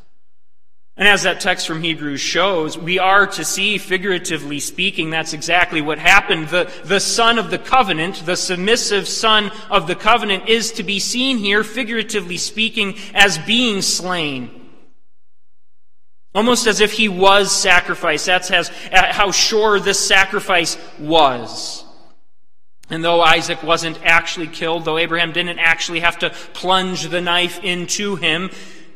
And 0.97 1.09
as 1.09 1.23
that 1.23 1.41
text 1.41 1.67
from 1.67 1.83
Hebrews 1.83 2.21
shows, 2.21 2.77
we 2.77 2.99
are 2.99 3.27
to 3.27 3.43
see, 3.43 3.77
figuratively 3.77 4.61
speaking, 4.61 5.09
that's 5.09 5.33
exactly 5.33 5.81
what 5.81 5.99
happened. 5.99 6.47
The, 6.47 6.71
the 6.85 7.01
son 7.01 7.37
of 7.37 7.51
the 7.51 7.57
covenant, 7.57 8.25
the 8.25 8.37
submissive 8.37 9.09
son 9.09 9.51
of 9.69 9.87
the 9.87 9.95
covenant, 9.95 10.47
is 10.47 10.71
to 10.73 10.83
be 10.83 10.99
seen 10.99 11.37
here, 11.37 11.65
figuratively 11.65 12.37
speaking, 12.37 12.95
as 13.13 13.37
being 13.39 13.81
slain. 13.81 14.64
Almost 16.35 16.67
as 16.67 16.81
if 16.81 16.91
he 16.91 17.07
was 17.07 17.49
sacrificed. 17.49 18.25
That's 18.25 18.49
how 18.91 19.31
sure 19.31 19.79
this 19.79 20.05
sacrifice 20.05 20.77
was. 20.99 21.85
And 22.89 23.03
though 23.03 23.21
Isaac 23.21 23.63
wasn't 23.63 23.99
actually 24.03 24.47
killed, 24.47 24.85
though 24.85 24.97
Abraham 24.97 25.31
didn't 25.31 25.59
actually 25.59 26.01
have 26.01 26.19
to 26.19 26.29
plunge 26.53 27.07
the 27.07 27.21
knife 27.21 27.63
into 27.63 28.17
him, 28.17 28.51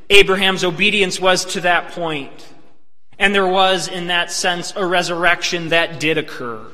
Abraham's 0.10 0.64
obedience 0.64 1.20
was 1.20 1.46
to 1.46 1.62
that 1.62 1.92
point. 1.92 2.46
And 3.18 3.34
there 3.34 3.48
was, 3.48 3.88
in 3.88 4.08
that 4.08 4.32
sense, 4.32 4.74
a 4.76 4.86
resurrection 4.86 5.70
that 5.70 6.00
did 6.00 6.18
occur 6.18 6.66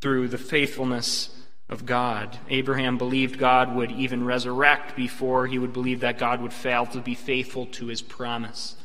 through 0.00 0.28
the 0.28 0.38
faithfulness 0.38 1.30
of 1.68 1.86
God. 1.86 2.38
Abraham 2.48 2.98
believed 2.98 3.38
God 3.38 3.74
would 3.74 3.92
even 3.92 4.24
resurrect 4.24 4.96
before 4.96 5.46
he 5.46 5.58
would 5.58 5.72
believe 5.72 6.00
that 6.00 6.18
God 6.18 6.40
would 6.42 6.52
fail 6.52 6.86
to 6.86 7.00
be 7.00 7.14
faithful 7.14 7.66
to 7.66 7.86
his 7.86 8.02
promise. 8.02 8.76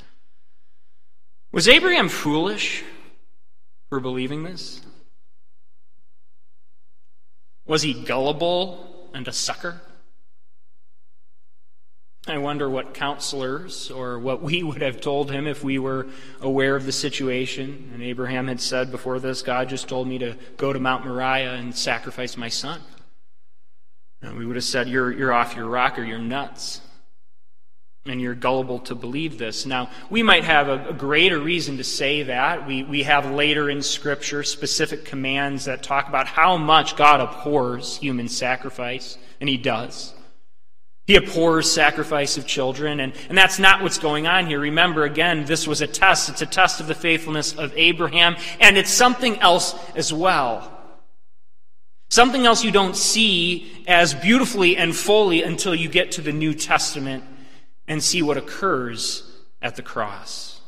Was 1.55 1.69
Abraham 1.69 2.09
foolish 2.09 2.83
for 3.87 4.01
believing 4.01 4.43
this? 4.43 4.81
Was 7.65 7.81
he 7.81 7.93
gullible 7.93 9.09
and 9.13 9.25
a 9.25 9.31
sucker? 9.31 9.79
I 12.27 12.39
wonder 12.39 12.69
what 12.69 12.93
counselors 12.93 13.89
or 13.89 14.19
what 14.19 14.41
we 14.41 14.63
would 14.63 14.81
have 14.81 14.99
told 14.99 15.31
him 15.31 15.47
if 15.47 15.63
we 15.63 15.79
were 15.79 16.07
aware 16.41 16.75
of 16.75 16.85
the 16.85 16.91
situation. 16.91 17.89
And 17.93 18.03
Abraham 18.03 18.49
had 18.49 18.59
said 18.59 18.91
before 18.91 19.21
this, 19.21 19.41
God 19.41 19.69
just 19.69 19.87
told 19.87 20.09
me 20.09 20.17
to 20.17 20.35
go 20.57 20.73
to 20.73 20.79
Mount 20.81 21.05
Moriah 21.05 21.53
and 21.53 21.73
sacrifice 21.73 22.35
my 22.35 22.49
son. 22.49 22.81
And 24.21 24.37
we 24.37 24.45
would 24.45 24.57
have 24.57 24.65
said, 24.65 24.89
You're, 24.89 25.13
you're 25.13 25.31
off 25.31 25.55
your 25.55 25.67
rocker, 25.67 26.03
you're 26.03 26.19
nuts 26.19 26.81
and 28.07 28.21
you're 28.21 28.35
gullible 28.35 28.77
to 28.79 28.93
believe 28.93 29.39
this. 29.39 29.65
Now, 29.65 29.89
we 30.11 30.21
might 30.21 30.43
have 30.43 30.67
a, 30.67 30.89
a, 30.89 30.93
greater 30.93 31.39
reason 31.39 31.77
to 31.77 31.83
say 31.83 32.21
that. 32.23 32.67
We, 32.67 32.83
we 32.83 33.01
have 33.01 33.31
later 33.31 33.67
in 33.67 33.81
Scripture 33.81 34.43
specific 34.43 35.05
commands 35.05 35.65
that 35.65 35.81
talk 35.81 36.07
about 36.07 36.27
how 36.27 36.55
much 36.57 36.95
God 36.95 37.19
abhors 37.19 37.97
human 37.97 38.27
sacrifice, 38.27 39.17
and 39.39 39.49
He 39.49 39.57
does. 39.57 40.13
He 41.07 41.15
abhors 41.15 41.71
sacrifice 41.71 42.37
of 42.37 42.45
children, 42.45 42.99
and, 42.99 43.13
and 43.27 43.35
that's 43.35 43.57
not 43.57 43.81
what's 43.81 43.97
going 43.97 44.27
on 44.27 44.45
here. 44.45 44.59
Remember, 44.59 45.03
again, 45.03 45.45
this 45.45 45.67
was 45.67 45.81
a 45.81 45.87
test. 45.87 46.29
It's 46.29 46.43
a 46.43 46.47
test 46.47 46.79
of 46.79 46.85
the 46.85 46.93
faithfulness 46.93 47.55
of 47.55 47.73
Abraham, 47.75 48.35
and 48.59 48.77
it's 48.77 48.91
something 48.91 49.39
else 49.39 49.73
as 49.95 50.13
well. 50.13 50.71
Something 52.09 52.45
else 52.45 52.63
you 52.63 52.71
don't 52.71 52.95
see 52.95 53.83
as 53.87 54.13
beautifully 54.13 54.77
and 54.77 54.95
fully 54.95 55.41
until 55.41 55.73
you 55.73 55.89
get 55.89 56.11
to 56.13 56.21
the 56.21 56.31
New 56.31 56.53
Testament 56.53 57.23
and 57.87 58.03
see 58.03 58.21
what 58.21 58.37
occurs 58.37 59.29
at 59.61 59.75
the 59.75 59.81
cross. 59.81 60.61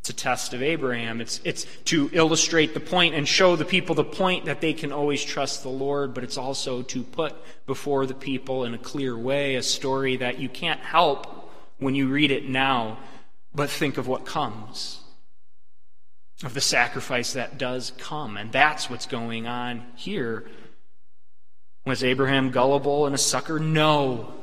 It's 0.00 0.10
a 0.10 0.12
test 0.12 0.52
of 0.52 0.64
Abraham. 0.64 1.20
It's, 1.20 1.40
it's 1.44 1.64
to 1.84 2.10
illustrate 2.12 2.74
the 2.74 2.80
point 2.80 3.14
and 3.14 3.26
show 3.26 3.54
the 3.54 3.64
people 3.64 3.94
the 3.94 4.02
point 4.02 4.46
that 4.46 4.60
they 4.60 4.72
can 4.72 4.90
always 4.90 5.24
trust 5.24 5.62
the 5.62 5.68
Lord, 5.68 6.12
but 6.12 6.24
it's 6.24 6.36
also 6.36 6.82
to 6.82 7.04
put 7.04 7.36
before 7.66 8.06
the 8.06 8.14
people 8.14 8.64
in 8.64 8.74
a 8.74 8.78
clear 8.78 9.16
way 9.16 9.54
a 9.54 9.62
story 9.62 10.16
that 10.16 10.40
you 10.40 10.48
can't 10.48 10.80
help 10.80 11.52
when 11.78 11.94
you 11.94 12.08
read 12.08 12.32
it 12.32 12.48
now, 12.48 12.98
but 13.54 13.70
think 13.70 13.96
of 13.96 14.08
what 14.08 14.26
comes, 14.26 14.98
of 16.42 16.52
the 16.52 16.60
sacrifice 16.60 17.34
that 17.34 17.56
does 17.56 17.92
come. 17.96 18.36
And 18.36 18.50
that's 18.50 18.90
what's 18.90 19.06
going 19.06 19.46
on 19.46 19.86
here. 19.94 20.46
Was 21.86 22.02
Abraham 22.02 22.50
gullible 22.50 23.06
and 23.06 23.14
a 23.14 23.18
sucker? 23.18 23.60
No. 23.60 24.34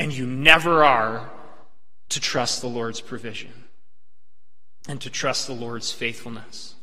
And 0.00 0.16
you 0.16 0.24
never 0.24 0.82
are 0.82 1.30
to 2.08 2.20
trust 2.20 2.62
the 2.62 2.68
Lord's 2.68 3.02
provision 3.02 3.52
and 4.88 4.98
to 5.02 5.10
trust 5.10 5.46
the 5.46 5.52
Lord's 5.52 5.92
faithfulness. 5.92 6.74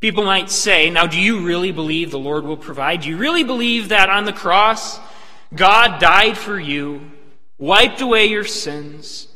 People 0.00 0.24
might 0.24 0.48
say, 0.48 0.88
now, 0.88 1.06
do 1.06 1.20
you 1.20 1.44
really 1.44 1.72
believe 1.72 2.10
the 2.10 2.18
Lord 2.18 2.44
will 2.44 2.56
provide? 2.56 3.02
Do 3.02 3.10
you 3.10 3.18
really 3.18 3.44
believe 3.44 3.90
that 3.90 4.08
on 4.08 4.24
the 4.24 4.32
cross, 4.32 4.98
God 5.54 6.00
died 6.00 6.38
for 6.38 6.58
you, 6.58 7.10
wiped 7.58 8.00
away 8.00 8.24
your 8.24 8.44
sins, 8.44 9.28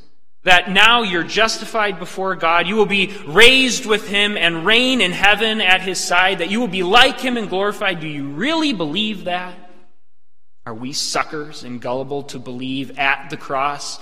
that 0.45 0.71
now 0.71 1.03
you're 1.03 1.23
justified 1.23 1.99
before 1.99 2.35
God, 2.35 2.67
you 2.67 2.77
will 2.77 2.87
be 2.87 3.15
raised 3.27 3.85
with 3.85 4.09
Him 4.09 4.39
and 4.39 4.65
reign 4.65 5.03
in 5.03 5.13
heaven 5.13 5.61
at 5.61 5.83
His 5.83 6.01
side, 6.01 6.39
that 6.39 6.51
you 6.51 6.61
will 6.61 6.69
be 6.69 6.83
like 6.83 7.21
Him 7.21 7.37
and 7.37 7.51
glorified? 7.51 8.01
Do 8.01 8.09
you 8.09 8.31
really 8.31 8.73
believe 8.73 9.25
that? 9.25 9.68
Are 10.69 10.75
we 10.75 10.93
suckers 10.93 11.65
and 11.65 11.81
gullible 11.81 12.25
to 12.25 12.39
believe 12.39 12.99
at 12.99 13.31
the 13.31 13.39
cross? 13.39 13.99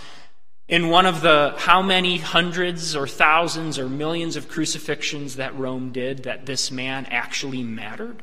In 0.66 0.88
one 0.88 1.06
of 1.06 1.20
the 1.20 1.54
how 1.56 1.80
many 1.80 2.18
hundreds 2.18 2.96
or 2.96 3.06
thousands 3.06 3.78
or 3.78 3.88
millions 3.88 4.34
of 4.34 4.48
crucifixions 4.48 5.36
that 5.36 5.56
Rome 5.56 5.92
did, 5.92 6.24
that 6.24 6.44
this 6.44 6.72
man 6.72 7.06
actually 7.08 7.62
mattered? 7.62 8.20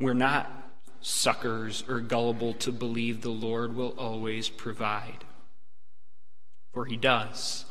We're 0.00 0.14
not 0.14 0.50
suckers 1.02 1.84
or 1.86 2.00
gullible 2.00 2.54
to 2.54 2.72
believe 2.72 3.20
the 3.20 3.28
Lord 3.28 3.76
will 3.76 3.94
always 3.98 4.48
provide. 4.48 5.26
For 6.72 6.86
he 6.86 6.96
does. 6.96 7.66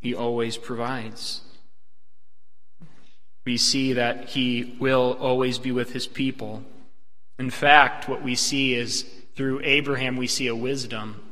He 0.00 0.14
always 0.14 0.56
provides 0.56 1.42
we 3.46 3.56
see 3.56 3.92
that 3.92 4.30
he 4.30 4.76
will 4.80 5.16
always 5.20 5.58
be 5.58 5.70
with 5.70 5.92
his 5.92 6.06
people. 6.06 6.64
In 7.38 7.48
fact, 7.48 8.08
what 8.08 8.22
we 8.22 8.34
see 8.34 8.74
is 8.74 9.06
through 9.36 9.60
Abraham, 9.62 10.16
we 10.16 10.26
see 10.26 10.48
a 10.48 10.56
wisdom. 10.56 11.22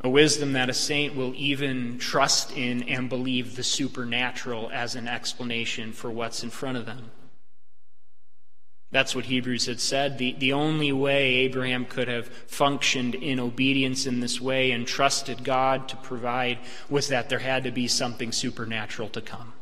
A 0.00 0.08
wisdom 0.08 0.52
that 0.54 0.68
a 0.68 0.74
saint 0.74 1.14
will 1.14 1.32
even 1.36 1.98
trust 1.98 2.54
in 2.56 2.82
and 2.82 3.08
believe 3.08 3.54
the 3.54 3.62
supernatural 3.62 4.68
as 4.72 4.94
an 4.96 5.06
explanation 5.06 5.92
for 5.92 6.10
what's 6.10 6.42
in 6.42 6.50
front 6.50 6.76
of 6.76 6.86
them. 6.86 7.10
That's 8.90 9.14
what 9.14 9.26
Hebrews 9.26 9.66
had 9.66 9.80
said. 9.80 10.18
The, 10.18 10.34
the 10.38 10.52
only 10.52 10.92
way 10.92 11.34
Abraham 11.36 11.84
could 11.84 12.08
have 12.08 12.28
functioned 12.28 13.14
in 13.14 13.38
obedience 13.38 14.06
in 14.06 14.20
this 14.20 14.40
way 14.40 14.72
and 14.72 14.86
trusted 14.86 15.44
God 15.44 15.88
to 15.88 15.96
provide 15.96 16.58
was 16.88 17.08
that 17.08 17.28
there 17.28 17.38
had 17.38 17.64
to 17.64 17.70
be 17.70 17.88
something 17.88 18.32
supernatural 18.32 19.08
to 19.10 19.20
come. 19.20 19.52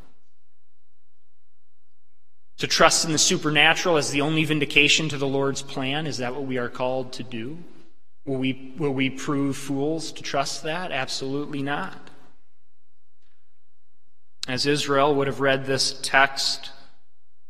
To 2.58 2.66
trust 2.68 3.04
in 3.04 3.12
the 3.12 3.18
supernatural 3.18 3.96
as 3.96 4.10
the 4.10 4.20
only 4.20 4.44
vindication 4.44 5.08
to 5.08 5.18
the 5.18 5.26
Lord's 5.26 5.62
plan, 5.62 6.06
is 6.06 6.18
that 6.18 6.34
what 6.34 6.44
we 6.44 6.58
are 6.58 6.68
called 6.68 7.12
to 7.14 7.22
do? 7.22 7.58
Will 8.24 8.38
we, 8.38 8.72
will 8.78 8.94
we 8.94 9.10
prove 9.10 9.56
fools 9.56 10.12
to 10.12 10.22
trust 10.22 10.62
that? 10.62 10.92
Absolutely 10.92 11.62
not. 11.62 12.10
As 14.46 14.66
Israel 14.66 15.14
would 15.14 15.26
have 15.26 15.40
read 15.40 15.66
this 15.66 15.98
text, 16.02 16.70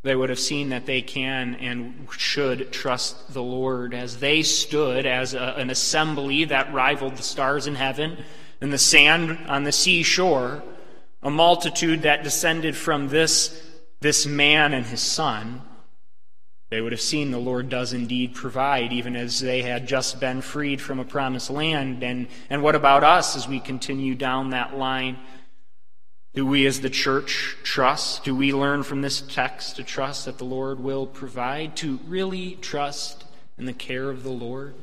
they 0.02 0.14
would 0.14 0.30
have 0.30 0.38
seen 0.38 0.70
that 0.70 0.87
they 0.87 1.02
can 1.02 1.55
and 1.57 2.09
should 2.16 2.72
trust 2.72 3.33
the 3.35 3.42
Lord 3.42 3.94
as 3.94 4.18
they 4.18 4.42
stood 4.42 5.07
as 5.07 5.35
a, 5.35 5.55
an 5.57 5.70
assembly 5.70 6.44
that 6.46 6.72
rivaled 6.72 7.16
the 7.16 7.22
stars 7.22 7.66
in 7.66 7.74
heaven 7.74 8.22
and 8.61 8.72
the 8.72 8.79
sand 8.79 9.38
on 9.48 9.64
the 9.64 9.72
seashore, 9.72 10.62
a 11.22 11.31
multitude 11.31 12.02
that 12.02 12.22
descended 12.22 12.76
from 12.76 13.09
this 13.09 13.61
this 14.00 14.26
man 14.26 14.72
and 14.74 14.87
his 14.87 15.00
son, 15.00 15.62
they 16.70 16.80
would 16.80 16.92
have 16.92 17.00
seen 17.00 17.30
the 17.30 17.38
Lord 17.38 17.68
does 17.68 17.92
indeed 17.92 18.35
provide, 18.35 18.92
even 18.92 19.14
as 19.14 19.38
they 19.38 19.62
had 19.62 19.87
just 19.87 20.18
been 20.18 20.40
freed 20.40 20.80
from 20.80 20.98
a 20.98 21.04
promised 21.04 21.50
land. 21.50 22.02
And, 22.02 22.26
and 22.50 22.62
what 22.62 22.74
about 22.74 23.04
us 23.04 23.37
as 23.37 23.46
we 23.46 23.61
continue 23.61 24.14
down 24.14 24.50
that 24.50 24.76
line? 24.76 25.18
Do 26.35 26.44
we 26.44 26.66
as 26.66 26.80
the 26.80 26.90
church 26.90 27.57
trust? 27.62 28.24
Do 28.24 28.35
we 28.35 28.52
learn 28.52 28.83
from 28.83 29.02
this 29.02 29.20
text 29.20 29.76
to 29.76 29.85
trust 29.85 30.24
that 30.24 30.38
the 30.38 30.44
Lord 30.44 30.80
will 30.80 31.07
provide? 31.07 31.76
To 31.76 32.00
really 32.09 32.59
trust 32.61 33.24
in 33.57 33.66
the 33.66 33.72
care 33.72 34.11
of 34.11 34.24
the 34.24 34.33
Lord? 34.33 34.74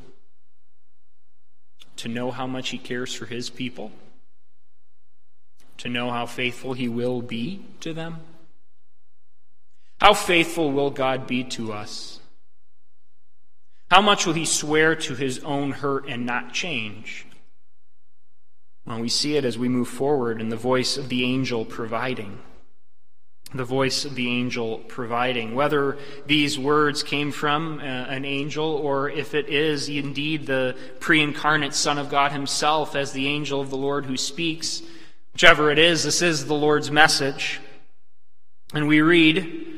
To 1.98 2.08
know 2.08 2.32
how 2.32 2.48
much 2.48 2.70
He 2.70 2.78
cares 2.78 3.14
for 3.14 3.26
His 3.26 3.50
people? 3.50 3.92
To 5.80 5.90
know 5.90 6.10
how 6.10 6.26
faithful 6.26 6.72
He 6.72 6.88
will 6.88 7.22
be 7.22 7.66
to 7.82 7.92
them? 7.92 8.22
How 10.12 10.16
faithful 10.16 10.74
will 10.74 10.90
God 10.90 11.26
be 11.26 11.46
to 11.56 11.72
us? 11.72 12.20
How 13.90 14.02
much 14.02 14.26
will 14.26 14.34
he 14.34 14.44
swear 14.44 14.94
to 14.94 15.16
his 15.16 15.40
own 15.40 15.72
hurt 15.72 16.06
and 16.06 16.26
not 16.26 16.52
change? 16.52 17.26
Well, 18.86 19.00
we 19.00 19.08
see 19.08 19.38
it 19.38 19.46
as 19.46 19.58
we 19.58 19.70
move 19.70 19.88
forward 19.88 20.42
in 20.42 20.50
the 20.50 20.58
voice 20.58 20.98
of 20.98 21.08
the 21.08 21.24
angel 21.24 21.64
providing. 21.64 22.40
The 23.54 23.64
voice 23.64 24.04
of 24.04 24.16
the 24.16 24.28
angel 24.28 24.80
providing. 24.80 25.56
Whether 25.56 25.98
these 26.26 26.60
words 26.60 27.04
came 27.04 27.32
from 27.32 27.80
uh, 27.80 27.84
an 27.84 28.26
angel 28.26 28.66
or 28.66 29.10
if 29.10 29.34
it 29.34 29.48
is 29.48 29.88
indeed 29.88 30.46
the 30.46 30.76
pre 31.00 31.22
incarnate 31.22 31.74
Son 31.74 31.98
of 31.98 32.10
God 32.10 32.34
himself 32.34 32.98
as 32.98 33.14
the 33.14 33.30
angel 33.30 33.62
of 33.62 33.70
the 33.70 33.78
Lord 33.78 34.06
who 34.06 34.18
speaks, 34.18 34.82
whichever 35.32 35.72
it 35.72 35.80
is, 35.80 36.04
this 36.04 36.22
is 36.22 36.48
the 36.48 36.54
Lord's 36.54 36.92
message. 36.92 37.62
And 38.74 38.90
we 38.90 39.00
read, 39.00 39.78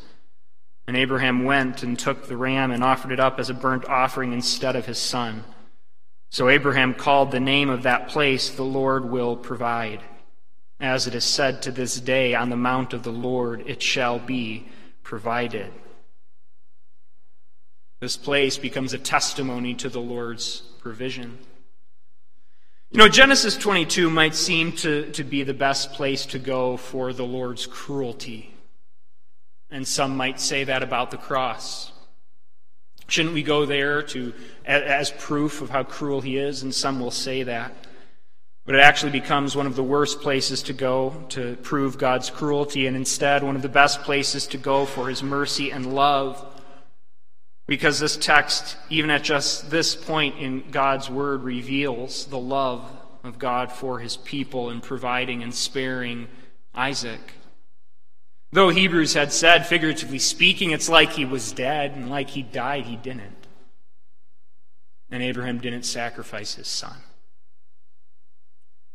And 0.91 0.97
Abraham 0.97 1.45
went 1.45 1.83
and 1.83 1.97
took 1.97 2.27
the 2.27 2.35
ram 2.35 2.69
and 2.69 2.83
offered 2.83 3.13
it 3.13 3.19
up 3.21 3.39
as 3.39 3.49
a 3.49 3.53
burnt 3.53 3.85
offering 3.85 4.33
instead 4.33 4.75
of 4.75 4.87
his 4.87 4.97
son. 4.97 5.45
So 6.29 6.49
Abraham 6.49 6.93
called 6.93 7.31
the 7.31 7.39
name 7.39 7.69
of 7.69 7.83
that 7.83 8.09
place, 8.09 8.49
The 8.49 8.63
Lord 8.63 9.09
will 9.09 9.37
provide. 9.37 10.01
As 10.81 11.07
it 11.07 11.15
is 11.15 11.23
said 11.23 11.61
to 11.61 11.71
this 11.71 11.97
day, 11.97 12.35
On 12.35 12.49
the 12.49 12.57
mount 12.57 12.91
of 12.91 13.03
the 13.03 13.11
Lord 13.13 13.63
it 13.67 13.81
shall 13.81 14.19
be 14.19 14.67
provided. 15.01 15.71
This 18.01 18.17
place 18.17 18.57
becomes 18.57 18.91
a 18.91 18.97
testimony 18.97 19.73
to 19.75 19.87
the 19.87 20.01
Lord's 20.01 20.59
provision. 20.81 21.37
You 22.89 22.97
know, 22.97 23.07
Genesis 23.07 23.55
22 23.55 24.09
might 24.09 24.35
seem 24.35 24.73
to, 24.73 25.09
to 25.11 25.23
be 25.23 25.43
the 25.43 25.53
best 25.53 25.93
place 25.93 26.25
to 26.25 26.37
go 26.37 26.75
for 26.75 27.13
the 27.13 27.23
Lord's 27.23 27.65
cruelty 27.65 28.50
and 29.71 29.87
some 29.87 30.17
might 30.17 30.39
say 30.39 30.65
that 30.65 30.83
about 30.83 31.11
the 31.11 31.17
cross. 31.17 31.91
Shouldn't 33.07 33.33
we 33.33 33.43
go 33.43 33.65
there 33.65 34.01
to, 34.03 34.33
as 34.65 35.11
proof 35.11 35.61
of 35.61 35.69
how 35.69 35.83
cruel 35.83 36.21
he 36.21 36.37
is? 36.37 36.63
And 36.63 36.73
some 36.73 36.99
will 36.99 37.11
say 37.11 37.43
that. 37.43 37.73
But 38.65 38.75
it 38.75 38.81
actually 38.81 39.11
becomes 39.11 39.55
one 39.55 39.65
of 39.65 39.75
the 39.75 39.83
worst 39.83 40.21
places 40.21 40.63
to 40.63 40.73
go 40.73 41.25
to 41.29 41.55
prove 41.57 41.97
God's 41.97 42.29
cruelty, 42.29 42.85
and 42.87 42.95
instead 42.95 43.43
one 43.43 43.55
of 43.55 43.63
the 43.63 43.69
best 43.69 44.01
places 44.03 44.45
to 44.47 44.57
go 44.57 44.85
for 44.85 45.09
his 45.09 45.23
mercy 45.23 45.71
and 45.71 45.93
love. 45.93 46.45
Because 47.67 47.99
this 47.99 48.17
text, 48.17 48.77
even 48.89 49.09
at 49.09 49.23
just 49.23 49.71
this 49.71 49.95
point 49.95 50.37
in 50.37 50.69
God's 50.71 51.09
word, 51.09 51.43
reveals 51.43 52.25
the 52.25 52.39
love 52.39 52.89
of 53.23 53.39
God 53.39 53.71
for 53.71 53.99
his 53.99 54.17
people 54.17 54.69
in 54.69 54.79
providing 54.81 55.43
and 55.43 55.53
sparing 55.53 56.27
Isaac. 56.75 57.33
Though 58.53 58.69
Hebrews 58.69 59.13
had 59.13 59.31
said, 59.31 59.65
figuratively 59.65 60.19
speaking, 60.19 60.71
it's 60.71 60.89
like 60.89 61.13
he 61.13 61.23
was 61.23 61.53
dead, 61.53 61.93
and 61.95 62.09
like 62.09 62.31
he 62.31 62.41
died, 62.41 62.85
he 62.85 62.97
didn't. 62.97 63.47
And 65.09 65.23
Abraham 65.23 65.59
didn't 65.59 65.83
sacrifice 65.83 66.55
his 66.55 66.67
son. 66.67 66.97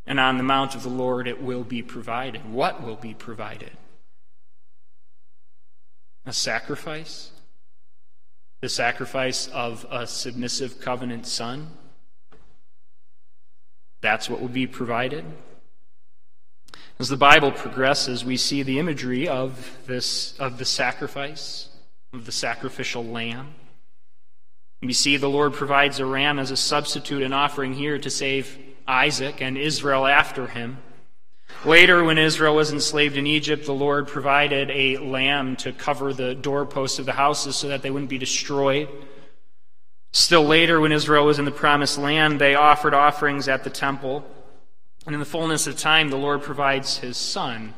And 0.06 0.20
on 0.20 0.36
the 0.36 0.42
mount 0.42 0.74
of 0.74 0.82
the 0.82 0.88
Lord 0.88 1.26
it 1.26 1.42
will 1.42 1.64
be 1.64 1.82
provided. 1.82 2.52
What 2.52 2.82
will 2.82 2.96
be 2.96 3.14
provided? 3.14 3.72
A 6.26 6.32
sacrifice? 6.32 7.30
The 8.60 8.68
sacrifice 8.68 9.48
of 9.48 9.86
a 9.90 10.06
submissive 10.06 10.80
covenant 10.80 11.26
son? 11.26 11.70
That's 14.00 14.28
what 14.28 14.40
will 14.40 14.48
be 14.48 14.66
provided. 14.66 15.24
As 16.98 17.08
the 17.08 17.16
Bible 17.16 17.52
progresses, 17.52 18.24
we 18.24 18.36
see 18.36 18.62
the 18.62 18.78
imagery 18.78 19.28
of 19.28 19.78
this 19.86 20.38
of 20.38 20.58
the 20.58 20.64
sacrifice, 20.64 21.68
of 22.12 22.24
the 22.24 22.32
sacrificial 22.32 23.04
lamb. 23.04 23.54
We 24.82 24.92
see 24.92 25.16
the 25.16 25.28
Lord 25.28 25.54
provides 25.54 25.98
a 26.00 26.06
ram 26.06 26.38
as 26.38 26.50
a 26.50 26.56
substitute 26.56 27.22
and 27.22 27.34
offering 27.34 27.74
here 27.74 27.98
to 27.98 28.10
save 28.10 28.58
Isaac 28.86 29.40
and 29.40 29.58
Israel 29.58 30.06
after 30.06 30.46
him. 30.46 30.78
Later, 31.64 32.04
when 32.04 32.18
Israel 32.18 32.54
was 32.54 32.72
enslaved 32.72 33.16
in 33.16 33.26
Egypt, 33.26 33.66
the 33.66 33.72
Lord 33.72 34.06
provided 34.06 34.70
a 34.70 34.98
lamb 34.98 35.56
to 35.56 35.72
cover 35.72 36.12
the 36.12 36.34
doorposts 36.34 36.98
of 36.98 37.06
the 37.06 37.12
houses 37.12 37.56
so 37.56 37.68
that 37.68 37.82
they 37.82 37.90
wouldn't 37.90 38.10
be 38.10 38.18
destroyed. 38.18 38.88
Still 40.12 40.44
later, 40.44 40.80
when 40.80 40.92
Israel 40.92 41.26
was 41.26 41.38
in 41.38 41.44
the 41.44 41.50
promised 41.50 41.98
land, 41.98 42.40
they 42.40 42.54
offered 42.54 42.94
offerings 42.94 43.48
at 43.48 43.64
the 43.64 43.70
temple. 43.70 44.24
And 45.06 45.14
in 45.14 45.20
the 45.20 45.24
fullness 45.24 45.68
of 45.68 45.78
time, 45.78 46.10
the 46.10 46.16
Lord 46.16 46.42
provides 46.42 46.98
his 46.98 47.16
son 47.16 47.74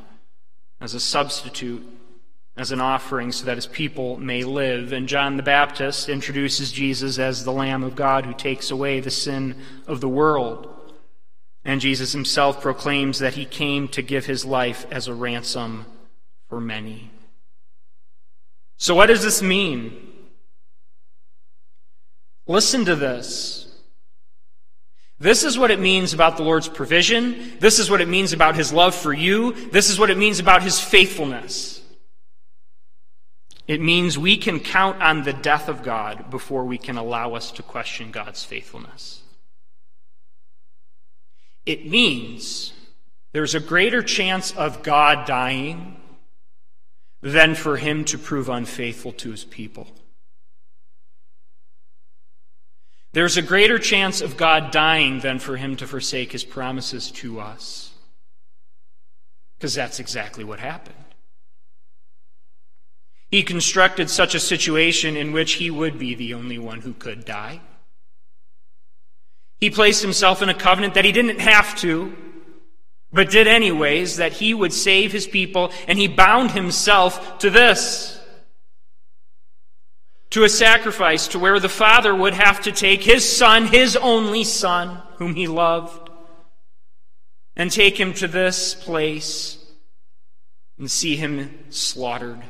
as 0.81 0.95
a 0.95 1.01
substitute, 1.01 1.87
as 2.57 2.73
an 2.73 2.81
offering, 2.81 3.33
so 3.33 3.45
that 3.45 3.59
his 3.59 3.67
people 3.67 4.17
may 4.17 4.45
live. 4.45 4.93
And 4.93 5.07
John 5.07 5.37
the 5.37 5.43
Baptist 5.43 6.09
introduces 6.09 6.73
Jesus 6.73 7.19
as 7.19 7.45
the 7.45 7.53
Lamb 7.53 7.85
of 7.85 7.95
God 7.95 8.25
who 8.25 8.33
takes 8.33 8.71
away 8.71 9.01
the 9.01 9.11
sin 9.11 9.57
of 9.87 10.01
the 10.01 10.09
world. 10.09 10.75
And 11.65 11.83
Jesus 11.83 12.13
himself 12.13 12.63
proclaims 12.63 13.19
that 13.19 13.35
he 13.35 13.45
came 13.45 13.89
to 13.89 14.01
give 14.01 14.25
his 14.25 14.47
life 14.47 14.87
as 14.91 15.07
a 15.07 15.13
ransom 15.13 15.85
for 16.49 16.61
many. 16.61 17.11
So, 18.79 18.95
what 18.95 19.07
does 19.07 19.23
this 19.23 19.43
mean? 19.43 20.15
Listen 22.47 22.87
to 22.87 22.97
this. 22.97 23.68
This 25.21 25.43
is 25.43 25.59
what 25.59 25.71
it 25.71 25.81
means 25.81 26.15
about 26.15 26.37
the 26.37 26.45
Lord's 26.45 26.69
provision. 26.69 27.59
This 27.59 27.79
is 27.79 27.91
what 27.91 28.01
it 28.01 28.09
means 28.09 28.33
about 28.33 28.55
his 28.55 28.73
love 28.73 28.95
for 28.95 29.13
you. 29.13 29.53
This 29.71 29.91
is 29.91 29.99
what 29.99 30.11
it 30.11 30.19
means 30.19 30.39
about 30.39 30.63
his 30.63 30.79
faithfulness. 30.79 31.81
It 33.67 33.81
means 33.81 34.17
we 34.17 34.37
can 34.37 34.61
count 34.61 35.03
on 35.03 35.25
the 35.25 35.33
death 35.33 35.69
of 35.69 35.83
God 35.83 36.31
before 36.31 36.65
we 36.65 36.79
can 36.79 36.97
allow 36.97 37.35
us 37.35 37.51
to 37.53 37.63
question 37.63 38.11
God's 38.11 38.45
faithfulness. 38.45 39.23
It 41.67 41.87
means 41.87 42.73
there's 43.33 43.55
a 43.55 43.61
greater 43.61 44.03
chance 44.03 44.53
of 44.53 44.83
God 44.83 45.27
dying 45.27 45.97
than 47.21 47.55
for 47.55 47.77
him 47.77 48.05
to 48.07 48.17
prove 48.17 48.49
unfaithful 48.49 49.13
to 49.13 49.33
his 49.33 49.45
people. 49.45 49.89
There's 53.19 53.37
a 53.37 53.43
greater 53.43 53.81
chance 53.81 54.21
of 54.21 54.37
God 54.37 54.71
dying 54.71 55.19
than 55.19 55.41
for 55.41 55.57
him 55.57 55.75
to 55.79 55.89
forsake 55.89 56.31
his 56.31 56.45
promises 56.45 57.11
to 57.11 57.41
us. 57.41 57.91
Because 59.57 59.75
that's 59.75 59.99
exactly 59.99 60.45
what 60.45 60.61
happened. 60.61 60.95
He 63.29 63.43
constructed 63.43 64.09
such 64.09 64.37
a 64.37 64.39
situation 64.39 65.17
in 65.17 65.33
which 65.33 65.55
he 65.55 65.69
would 65.69 65.99
be 65.99 66.15
the 66.15 66.33
only 66.33 66.61
one 66.61 66.83
who 66.83 66.93
could 66.93 67.25
die. 67.25 67.61
He 69.59 69.69
placed 69.69 70.03
himself 70.03 70.41
in 70.41 70.49
a 70.49 70.55
covenant 70.55 70.95
that 70.95 71.05
he 71.05 71.11
didn't 71.11 71.41
have 71.41 71.75
to, 71.79 72.17
but 73.13 73.31
did 73.31 73.49
anyways, 73.49 74.19
that 74.19 74.35
he 74.35 74.55
would 74.55 74.73
save 74.73 75.11
his 75.11 75.27
people, 75.27 75.73
and 75.89 75.99
he 75.99 76.07
bound 76.07 76.53
himself 76.53 77.39
to 77.39 77.51
this 77.51 78.18
to 80.39 80.45
a 80.45 80.49
sacrifice 80.49 81.27
to 81.27 81.37
where 81.37 81.59
the 81.59 81.69
father 81.69 82.15
would 82.15 82.33
have 82.33 82.61
to 82.61 82.71
take 82.71 83.03
his 83.03 83.29
son, 83.29 83.67
his 83.67 83.97
only 83.97 84.45
son, 84.45 85.03
whom 85.17 85.35
he 85.35 85.49
loved, 85.49 86.11
and 87.57 87.73
take 87.73 87.99
him 87.99 88.15
to 88.15 88.29
this 88.29 88.73
place 88.73 89.59
and 90.79 90.89
see 90.89 91.17
him 91.17 91.59
slaughtered 91.71 92.41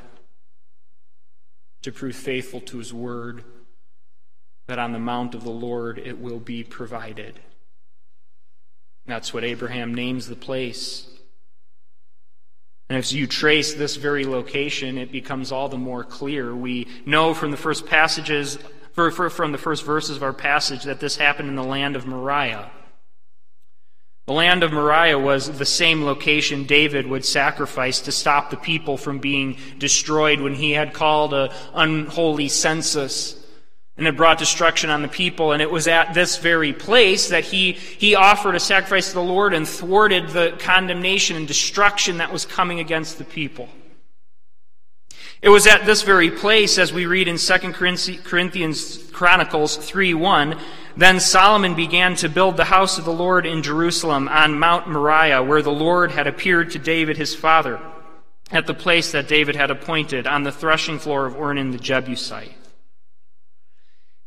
to 1.81 1.91
prove 1.91 2.15
faithful 2.15 2.61
to 2.61 2.77
his 2.77 2.93
word 2.93 3.43
that 4.67 4.79
on 4.79 4.93
the 4.93 4.99
mount 4.99 5.35
of 5.35 5.43
the 5.43 5.49
Lord 5.49 5.99
it 5.99 6.21
will 6.21 6.41
be 6.41 6.63
provided. 6.63 7.41
That's 9.07 9.33
what 9.33 9.45
Abraham 9.45 9.95
names 9.95 10.29
the 10.29 10.37
place. 10.37 11.09
And 12.89 12.99
as 12.99 13.13
you 13.13 13.27
trace 13.27 13.75
this 13.75 13.97
very 13.97 14.25
location, 14.25 14.97
it 14.97 15.13
becomes 15.13 15.53
all 15.53 15.69
the 15.69 15.77
more 15.77 16.05
clear. 16.05 16.55
We 16.55 16.89
know 17.05 17.35
from 17.35 17.51
the 17.51 17.57
first 17.57 17.87
passages, 17.87 18.59
from 18.95 19.53
the 19.53 19.59
first 19.59 19.85
verses 19.85 20.17
of 20.17 20.23
our 20.23 20.33
passage, 20.33 20.85
that 20.85 20.99
this 20.99 21.17
happened 21.17 21.49
in 21.49 21.57
the 21.57 21.63
land 21.63 21.97
of 21.97 22.07
Moriah. 22.07 22.71
The 24.27 24.33
land 24.35 24.63
of 24.63 24.73
Moriah 24.73 25.19
was 25.19 25.59
the 25.59 25.65
same 25.65 26.05
location 26.05 26.65
David 26.65 27.07
would 27.07 27.25
sacrifice 27.25 28.01
to 28.01 28.13
stop 28.13 28.51
the 28.51 28.57
people 28.57 28.97
from 28.97 29.21
being 29.21 29.57
destroyed 29.79 30.41
when 30.41 30.55
he 30.55 30.73
had 30.73 30.93
called 30.93 31.33
an 31.33 31.51
unholy 31.75 32.49
census 32.49 33.38
and 33.99 34.07
it 34.07 34.17
brought 34.17 34.39
destruction 34.39 34.91
on 34.91 35.03
the 35.03 35.09
people. 35.09 35.53
And 35.53 35.61
it 35.61 35.71
was 35.71 35.89
at 35.89 36.15
this 36.15 36.39
very 36.39 36.73
place 36.73 37.29
that 37.31 37.45
he, 37.45 37.73
he 37.73 38.15
offered 38.15 38.55
a 38.55 38.61
sacrifice 38.61 39.09
to 39.09 39.15
the 39.15 39.21
Lord 39.21 39.53
and 39.53 39.69
thwarted 39.69 40.29
the 40.29 40.57
condemnation 40.61 41.37
and 41.37 41.49
destruction 41.49 42.19
that 42.19 42.33
was 42.33 42.47
coming 42.47 42.79
against 42.79 43.19
the 43.19 43.25
people. 43.25 43.69
It 45.43 45.49
was 45.51 45.67
at 45.67 45.85
this 45.85 46.03
very 46.03 46.31
place, 46.31 46.79
as 46.79 46.93
we 46.93 47.07
read 47.07 47.29
in 47.29 47.39
2 47.39 47.59
Corinthians 47.73 48.99
Chronicles 49.13 49.77
3 49.77 50.15
1, 50.15 50.59
then 50.97 51.21
Solomon 51.21 51.75
began 51.75 52.17
to 52.17 52.29
build 52.29 52.57
the 52.57 52.65
house 52.65 52.99
of 52.99 53.05
the 53.05 53.13
Lord 53.13 53.47
in 53.47 53.63
Jerusalem 53.63 54.29
on 54.29 54.59
Mount 54.59 54.89
Moriah, 54.89 55.43
where 55.43 55.63
the 55.63 55.71
Lord 55.71 56.11
had 56.11 56.27
appeared 56.27 56.73
to 56.73 56.81
David 56.81 57.17
his 57.17 57.37
father, 57.37 57.81
at 58.51 58.67
the 58.67 58.75
place 58.75 59.13
that 59.13 59.29
David 59.29 59.55
had 59.55 59.71
appointed, 59.71 60.27
on 60.27 60.43
the 60.43 60.51
threshing 60.51 60.99
floor 60.99 61.27
of 61.27 61.35
Ornan 61.35 61.71
the 61.71 61.79
Jebusite. 61.79 62.53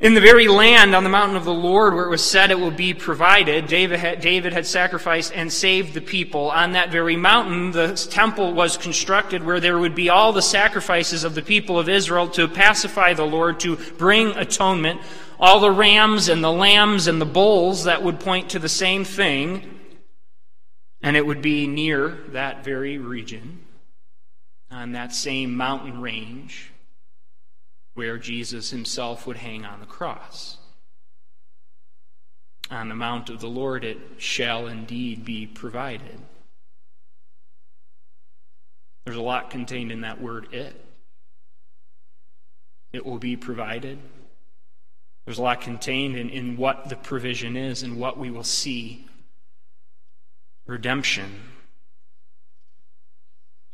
In 0.02 0.16
the 0.16 0.20
very 0.20 0.48
land 0.48 0.96
on 0.96 1.04
the 1.04 1.12
mountain 1.12 1.38
of 1.38 1.46
the 1.46 1.54
Lord 1.54 1.94
where 1.94 2.06
it 2.06 2.10
was 2.10 2.26
said 2.26 2.50
it 2.50 2.60
will 2.60 2.72
be 2.72 2.92
provided, 2.92 3.68
David 3.68 4.00
had, 4.00 4.20
David 4.20 4.52
had 4.52 4.66
sacrificed 4.66 5.32
and 5.36 5.54
saved 5.54 5.94
the 5.94 6.02
people. 6.02 6.50
On 6.50 6.72
that 6.72 6.90
very 6.90 7.16
mountain, 7.16 7.70
the 7.70 7.94
temple 8.10 8.52
was 8.52 8.78
constructed 8.78 9.44
where 9.44 9.60
there 9.60 9.78
would 9.78 9.94
be 9.94 10.10
all 10.10 10.34
the 10.34 10.42
sacrifices 10.42 11.24
of 11.24 11.36
the 11.36 11.44
people 11.44 11.78
of 11.78 11.88
Israel 11.88 12.28
to 12.30 12.48
pacify 12.48 13.14
the 13.14 13.28
Lord, 13.28 13.60
to 13.60 13.76
bring 14.00 14.30
atonement, 14.30 15.02
all 15.40 15.60
the 15.60 15.70
rams 15.70 16.30
and 16.30 16.44
the 16.44 16.52
lambs 16.52 17.06
and 17.06 17.22
the 17.22 17.26
bulls 17.26 17.84
that 17.84 18.02
would 18.02 18.20
point 18.20 18.50
to 18.50 18.58
the 18.58 18.68
same 18.68 19.06
thing. 19.06 19.80
And 21.04 21.16
it 21.16 21.28
would 21.28 21.44
be 21.44 21.68
near 21.68 22.18
that 22.30 22.64
very 22.64 22.98
region, 22.98 23.60
on 24.72 24.94
that 24.94 25.14
same 25.14 25.56
mountain 25.56 26.02
range 26.02 26.72
where 27.94 28.18
Jesus 28.18 28.70
himself 28.70 29.28
would 29.28 29.38
hang 29.38 29.66
on 29.66 29.80
the 29.80 29.86
cross. 29.86 30.58
On 32.70 32.88
the 32.88 32.96
mount 32.96 33.30
of 33.30 33.42
the 33.42 33.50
Lord 33.50 33.84
it 33.84 33.98
shall 34.18 34.68
indeed 34.68 35.26
be 35.26 35.46
provided. 35.46 36.20
There's 39.06 39.18
a 39.18 39.22
lot 39.22 39.50
contained 39.50 39.92
in 39.92 40.02
that 40.02 40.22
word 40.22 40.54
it. 40.54 40.80
It 42.94 43.06
will 43.06 43.20
be 43.20 43.36
provided. 43.36 43.98
There's 45.26 45.38
a 45.38 45.44
lot 45.44 45.62
contained 45.62 46.16
in, 46.16 46.30
in 46.30 46.58
what 46.58 46.90
the 46.90 46.96
provision 46.96 47.56
is 47.56 47.84
and 47.84 47.98
what 47.98 48.18
we 48.18 48.32
will 48.32 48.44
see. 48.44 49.08
Redemption 50.66 51.42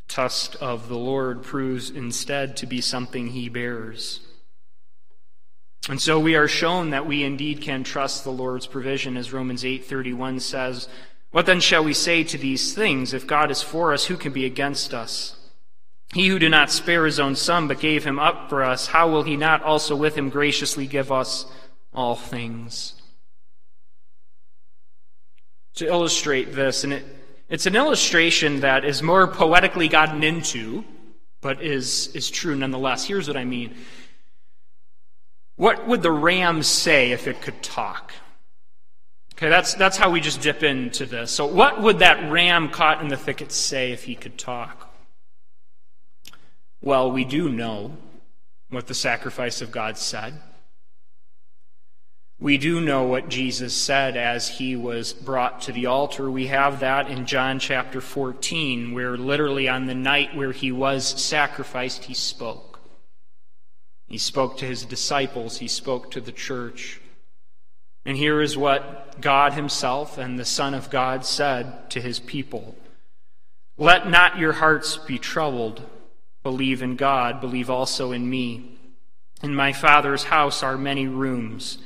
trust 0.07 0.55
of 0.57 0.87
the 0.87 0.97
Lord 0.97 1.43
proves 1.43 1.89
instead 1.89 2.57
to 2.57 2.65
be 2.65 2.81
something 2.81 3.27
he 3.27 3.49
bears. 3.49 4.21
And 5.89 6.01
so 6.01 6.19
we 6.19 6.35
are 6.35 6.47
shown 6.47 6.89
that 6.89 7.05
we 7.05 7.23
indeed 7.23 7.61
can 7.61 7.83
trust 7.83 8.23
the 8.23 8.31
Lord's 8.31 8.67
provision 8.67 9.15
as 9.15 9.31
Romans 9.31 9.63
8:31 9.63 10.39
says, 10.39 10.89
"What 11.31 11.45
then 11.45 11.59
shall 11.59 11.83
we 11.83 11.93
say 11.93 12.23
to 12.25 12.37
these 12.37 12.73
things? 12.73 13.13
If 13.13 13.27
God 13.27 13.51
is 13.51 13.61
for 13.61 13.93
us, 13.93 14.05
who 14.05 14.17
can 14.17 14.33
be 14.33 14.45
against 14.45 14.93
us? 14.93 15.35
He 16.13 16.27
who 16.27 16.39
did 16.39 16.51
not 16.51 16.71
spare 16.71 17.05
his 17.05 17.19
own 17.19 17.35
son 17.35 17.67
but 17.67 17.79
gave 17.79 18.05
him 18.05 18.19
up 18.19 18.49
for 18.49 18.63
us, 18.63 18.87
how 18.87 19.09
will 19.09 19.23
he 19.23 19.37
not 19.37 19.61
also 19.61 19.95
with 19.95 20.15
him 20.15 20.29
graciously 20.29 20.87
give 20.87 21.11
us 21.11 21.45
all 21.93 22.15
things?" 22.15 22.93
To 25.75 25.85
illustrate 25.85 26.53
this, 26.53 26.83
and 26.83 26.91
it 26.93 27.05
it's 27.49 27.65
an 27.65 27.75
illustration 27.75 28.61
that 28.61 28.85
is 28.85 29.01
more 29.01 29.27
poetically 29.27 29.87
gotten 29.87 30.23
into 30.23 30.83
but 31.41 31.61
is, 31.61 32.07
is 32.15 32.29
true 32.29 32.55
nonetheless. 32.55 33.05
Here's 33.05 33.27
what 33.27 33.37
I 33.37 33.45
mean. 33.45 33.75
What 35.55 35.87
would 35.87 36.01
the 36.01 36.11
ram 36.11 36.63
say 36.63 37.11
if 37.11 37.27
it 37.27 37.41
could 37.41 37.61
talk? 37.63 38.13
Okay, 39.35 39.49
that's, 39.49 39.73
that's 39.75 39.97
how 39.97 40.09
we 40.09 40.19
just 40.19 40.41
dip 40.41 40.63
into 40.63 41.05
this. 41.05 41.31
So, 41.31 41.45
what 41.45 41.81
would 41.81 41.99
that 41.99 42.31
ram 42.31 42.69
caught 42.69 43.01
in 43.01 43.07
the 43.07 43.17
thicket 43.17 43.51
say 43.51 43.91
if 43.91 44.03
he 44.03 44.15
could 44.15 44.37
talk? 44.37 44.93
Well, 46.81 47.11
we 47.11 47.23
do 47.23 47.49
know 47.49 47.95
what 48.69 48.87
the 48.87 48.93
sacrifice 48.93 49.61
of 49.61 49.71
God 49.71 49.97
said. 49.97 50.33
We 52.39 52.59
do 52.59 52.79
know 52.81 53.03
what 53.03 53.29
Jesus 53.29 53.73
said 53.73 54.15
as 54.15 54.47
he 54.47 54.75
was 54.75 55.11
brought 55.11 55.61
to 55.63 55.71
the 55.71 55.87
altar. 55.87 56.29
We 56.29 56.47
have 56.47 56.81
that 56.81 57.09
in 57.09 57.25
John 57.25 57.57
chapter 57.57 57.99
14, 57.99 58.93
where 58.93 59.17
literally 59.17 59.67
on 59.67 59.87
the 59.87 59.95
night 59.95 60.35
where 60.35 60.51
he 60.51 60.71
was 60.71 61.19
sacrificed, 61.19 62.03
he 62.03 62.13
spoke. 62.13 62.79
He 64.07 64.19
spoke 64.19 64.57
to 64.59 64.65
his 64.65 64.85
disciples, 64.85 65.57
he 65.57 65.67
spoke 65.67 66.11
to 66.11 66.21
the 66.21 66.31
church. 66.31 67.01
And 68.05 68.15
here 68.15 68.39
is 68.39 68.55
what 68.55 69.19
God 69.19 69.53
himself 69.53 70.19
and 70.19 70.37
the 70.37 70.45
Son 70.45 70.75
of 70.75 70.91
God 70.91 71.25
said 71.25 71.89
to 71.89 71.99
his 71.99 72.19
people 72.19 72.75
Let 73.77 74.07
not 74.07 74.37
your 74.37 74.53
hearts 74.53 74.95
be 74.97 75.17
troubled. 75.17 75.81
Believe 76.43 76.83
in 76.83 76.95
God, 76.97 77.41
believe 77.41 77.69
also 77.69 78.11
in 78.11 78.29
me. 78.29 78.77
In 79.41 79.55
my 79.55 79.73
Father's 79.73 80.25
house 80.25 80.61
are 80.63 80.77
many 80.77 81.07
rooms. 81.07 81.79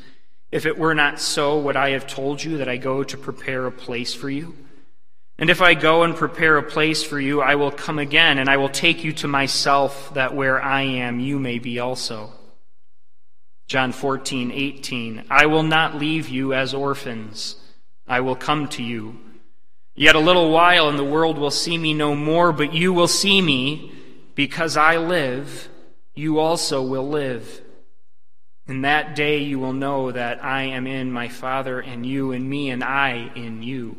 If 0.52 0.66
it 0.66 0.78
were 0.78 0.94
not 0.94 1.20
so, 1.20 1.60
would 1.60 1.78
I 1.78 1.92
have 1.92 2.08
told 2.08 2.44
you 2.44 2.58
that 2.58 2.68
I 2.68 2.78
go 2.78 3.04
to 3.04 3.18
prepare 3.18 3.66
a 3.66 3.72
place 3.72 4.14
for 4.14 4.30
you? 4.30 4.56
And 5.38 5.50
if 5.50 5.62
I 5.62 5.74
go 5.74 6.04
and 6.04 6.16
prepare 6.16 6.58
a 6.58 6.64
place 6.64 7.04
for 7.04 7.20
you, 7.20 7.42
I 7.42 7.56
will 7.56 7.72
come 7.72 7.98
again, 7.98 8.38
and 8.38 8.50
I 8.50 8.58
will 8.58 8.70
take 8.70 9.04
you 9.04 9.14
to 9.14 9.28
myself, 9.28 10.14
that 10.14 10.36
where 10.36 10.62
I 10.62 10.82
am, 10.82 11.20
you 11.20 11.40
may 11.40 11.58
be 11.58 11.80
also. 11.80 12.32
John 13.68 13.94
14, 13.94 14.52
18. 14.52 15.24
I 15.30 15.46
will 15.46 15.64
not 15.64 15.96
leave 15.96 16.28
you 16.28 16.54
as 16.54 16.74
orphans. 16.74 17.56
I 18.06 18.20
will 18.20 18.36
come 18.36 18.68
to 18.70 18.84
you. 18.84 19.18
Yet 19.96 20.16
a 20.16 20.20
little 20.20 20.52
while, 20.52 20.90
and 20.90 21.00
the 21.00 21.04
world 21.06 21.38
will 21.38 21.52
see 21.52 21.78
me 21.78 21.94
no 21.94 22.14
more, 22.14 22.52
but 22.52 22.74
you 22.74 22.92
will 22.92 23.08
see 23.08 23.42
me, 23.42 23.94
because 24.36 24.76
I 24.76 24.98
live, 24.98 25.70
you 26.14 26.40
also 26.40 26.84
will 26.84 27.08
live. 27.08 27.62
In 28.72 28.84
that 28.84 29.18
day 29.18 29.40
you 29.40 29.60
will 29.60 29.74
know 29.74 30.14
that 30.14 30.42
I 30.42 30.64
am 30.64 30.88
in 30.88 31.12
my 31.12 31.28
Father, 31.28 31.82
and 31.82 32.06
you 32.06 32.32
in 32.32 32.48
me, 32.48 32.70
and 32.70 32.82
I 32.82 33.30
in 33.36 33.62
you. 33.62 33.98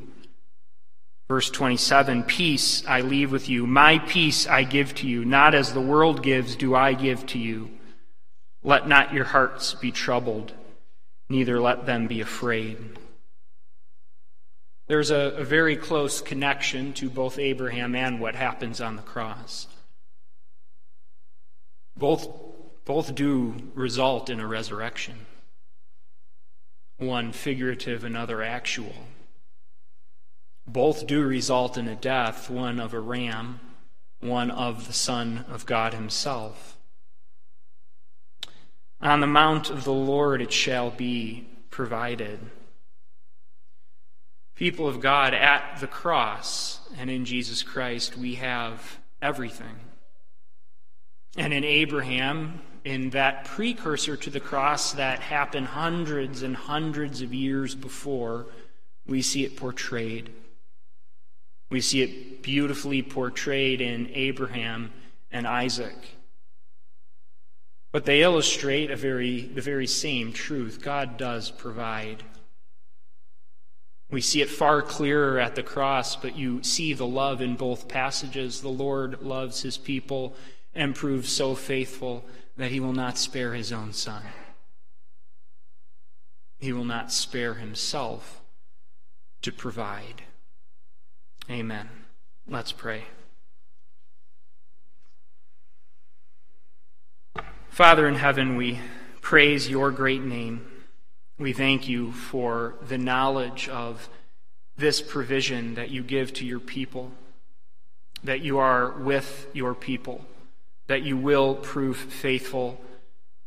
Verse 1.29 1.51
27 1.51 2.23
Peace 2.23 2.83
I 2.87 3.03
leave 3.03 3.31
with 3.31 3.51
you, 3.51 3.67
my 3.67 3.99
peace 3.99 4.47
I 4.47 4.63
give 4.63 4.95
to 4.95 5.07
you. 5.07 5.27
Not 5.27 5.55
as 5.55 5.75
the 5.75 5.81
world 5.83 6.23
gives, 6.23 6.57
do 6.57 6.75
I 6.75 6.95
give 6.95 7.27
to 7.27 7.39
you. 7.39 7.69
Let 8.63 8.89
not 8.89 9.13
your 9.13 9.27
hearts 9.27 9.75
be 9.75 9.93
troubled, 9.93 10.55
neither 11.29 11.61
let 11.61 11.85
them 11.85 12.07
be 12.07 12.23
afraid. 12.23 12.79
There's 14.87 15.11
a, 15.11 15.35
a 15.37 15.45
very 15.45 15.77
close 15.77 16.23
connection 16.23 16.95
to 16.95 17.11
both 17.11 17.39
Abraham 17.39 17.95
and 17.95 18.21
what 18.21 18.37
happens 18.37 18.81
on 18.81 18.97
the 18.97 19.03
cross. 19.03 19.67
Both 21.95 22.27
both 22.85 23.14
do 23.14 23.55
result 23.75 24.29
in 24.29 24.40
a 24.40 24.47
resurrection, 24.47 25.27
one 26.99 27.33
figurative, 27.33 28.05
another 28.05 28.42
actual. 28.42 28.95
Both 30.66 31.07
do 31.07 31.23
result 31.23 31.77
in 31.77 31.88
a 31.88 31.97
death, 31.97 32.49
one 32.51 32.81
of 32.81 32.95
a 32.95 33.01
ram, 33.01 33.61
one 34.21 34.51
of 34.51 34.87
the 34.87 34.92
Son 34.92 35.45
of 35.49 35.66
God 35.66 35.95
Himself. 35.95 36.77
On 39.01 39.21
the 39.21 39.27
mount 39.27 39.68
of 39.68 39.85
the 39.85 39.92
Lord 39.92 40.40
it 40.40 40.53
shall 40.53 40.90
be 40.90 41.49
provided. 41.71 42.38
People 44.55 44.87
of 44.87 45.01
God, 45.01 45.35
at 45.35 45.79
the 45.81 45.88
cross 45.88 46.79
and 46.97 47.11
in 47.11 47.25
Jesus 47.25 47.62
Christ, 47.62 48.16
we 48.16 48.37
have 48.37 49.01
everything. 49.21 49.81
And 51.37 51.53
in 51.53 51.64
Abraham, 51.64 52.61
in 52.85 53.11
that 53.11 53.45
precursor 53.45 54.16
to 54.16 54.31
the 54.31 54.40
cross 54.40 54.92
that 54.92 55.21
happened 55.21 55.66
hundreds 55.66 56.42
and 56.42 56.57
hundreds 56.57 57.23
of 57.23 57.33
years 57.33 57.75
before, 57.75 58.47
we 59.07 59.23
see 59.23 59.45
it 59.45 59.57
portrayed. 59.57 60.31
We 61.71 61.81
see 61.81 62.03
it 62.03 62.42
beautifully 62.42 63.03
portrayed 63.03 63.81
in 63.81 64.11
Abraham 64.14 64.92
and 65.31 65.47
Isaac. 65.47 65.97
But 67.92 68.05
they 68.05 68.23
illustrate 68.23 68.90
a 68.90 68.97
very, 68.97 69.42
the 69.42 69.61
very 69.61 69.87
same 69.87 70.33
truth. 70.33 70.81
God 70.83 71.16
does 71.16 71.51
provide. 71.51 72.25
We 74.11 74.21
see 74.21 74.42
it 74.42 74.51
far 74.51 74.83
clearer 74.83 75.38
at 75.38 75.55
the 75.55 75.62
cross, 75.62 76.16
but 76.16 76.37
you 76.37 76.62
see 76.62 76.92
the 76.92 77.07
love 77.07 77.40
in 77.40 77.55
both 77.55 77.88
passages. 77.88 78.61
The 78.61 78.68
Lord 78.68 79.23
loves 79.23 79.62
his 79.62 79.79
people 79.79 80.35
and 80.75 80.95
proves 80.95 81.31
so 81.31 81.55
faithful 81.55 82.25
that 82.57 82.71
he 82.71 82.81
will 82.81 82.93
not 82.93 83.19
spare 83.19 83.55
his 83.55 83.73
own 83.73 83.93
son. 83.93 84.23
He 86.59 86.73
will 86.73 86.85
not 86.85 87.11
spare 87.11 87.55
himself 87.55 88.41
to 89.43 89.53
provide. 89.53 90.23
Amen. 91.51 91.88
Let's 92.47 92.73
pray. 92.73 93.05
Father 97.69 98.07
in 98.07 98.17
heaven, 98.17 98.57
we 98.57 98.81
praise 99.23 99.69
your 99.69 99.91
great 99.91 100.23
name. 100.23 100.71
We 101.38 101.53
thank 101.53 101.88
you 101.88 102.12
for 102.12 102.75
the 102.87 102.99
knowledge 102.99 103.69
of 103.69 104.09
this 104.77 105.01
provision 105.01 105.75
that 105.75 105.91
you 105.91 106.03
give 106.03 106.33
to 106.35 106.47
your 106.47 106.61
people, 106.61 107.11
that 108.23 108.41
you 108.41 108.59
are 108.59 108.93
with 108.93 109.49
your 109.53 109.75
people 109.75 110.25
that 110.87 111.03
you 111.03 111.16
will 111.16 111.55
prove 111.55 111.97
faithful. 111.97 112.81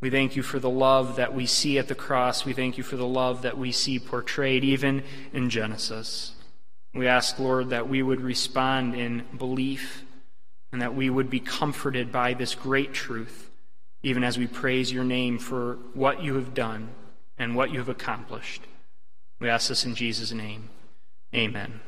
We 0.01 0.09
thank 0.09 0.35
you 0.35 0.43
for 0.43 0.59
the 0.59 0.69
love 0.69 1.15
that 1.15 1.33
we 1.33 1.45
see 1.45 1.77
at 1.77 1.87
the 1.87 1.95
cross. 1.95 2.45
We 2.45 2.53
thank 2.53 2.77
you 2.77 2.83
for 2.83 2.95
the 2.95 3.07
love 3.07 3.41
that 3.43 3.57
we 3.57 3.71
see 3.71 3.99
portrayed 3.99 4.63
even 4.63 5.03
in 5.33 5.49
Genesis. 5.49 6.33
We 6.93 7.07
ask, 7.07 7.39
Lord, 7.39 7.69
that 7.69 7.89
we 7.89 8.01
would 8.01 8.21
respond 8.21 8.95
in 8.95 9.25
belief 9.37 10.05
and 10.71 10.81
that 10.81 10.95
we 10.95 11.09
would 11.09 11.29
be 11.29 11.39
comforted 11.39 12.11
by 12.11 12.33
this 12.33 12.55
great 12.55 12.93
truth, 12.93 13.49
even 14.03 14.23
as 14.23 14.37
we 14.37 14.47
praise 14.47 14.91
your 14.91 15.03
name 15.03 15.37
for 15.39 15.77
what 15.93 16.23
you 16.23 16.35
have 16.35 16.53
done 16.53 16.89
and 17.37 17.55
what 17.55 17.71
you 17.71 17.79
have 17.79 17.89
accomplished. 17.89 18.61
We 19.39 19.49
ask 19.49 19.69
this 19.69 19.85
in 19.85 19.95
Jesus' 19.95 20.31
name. 20.31 20.69
Amen. 21.33 21.81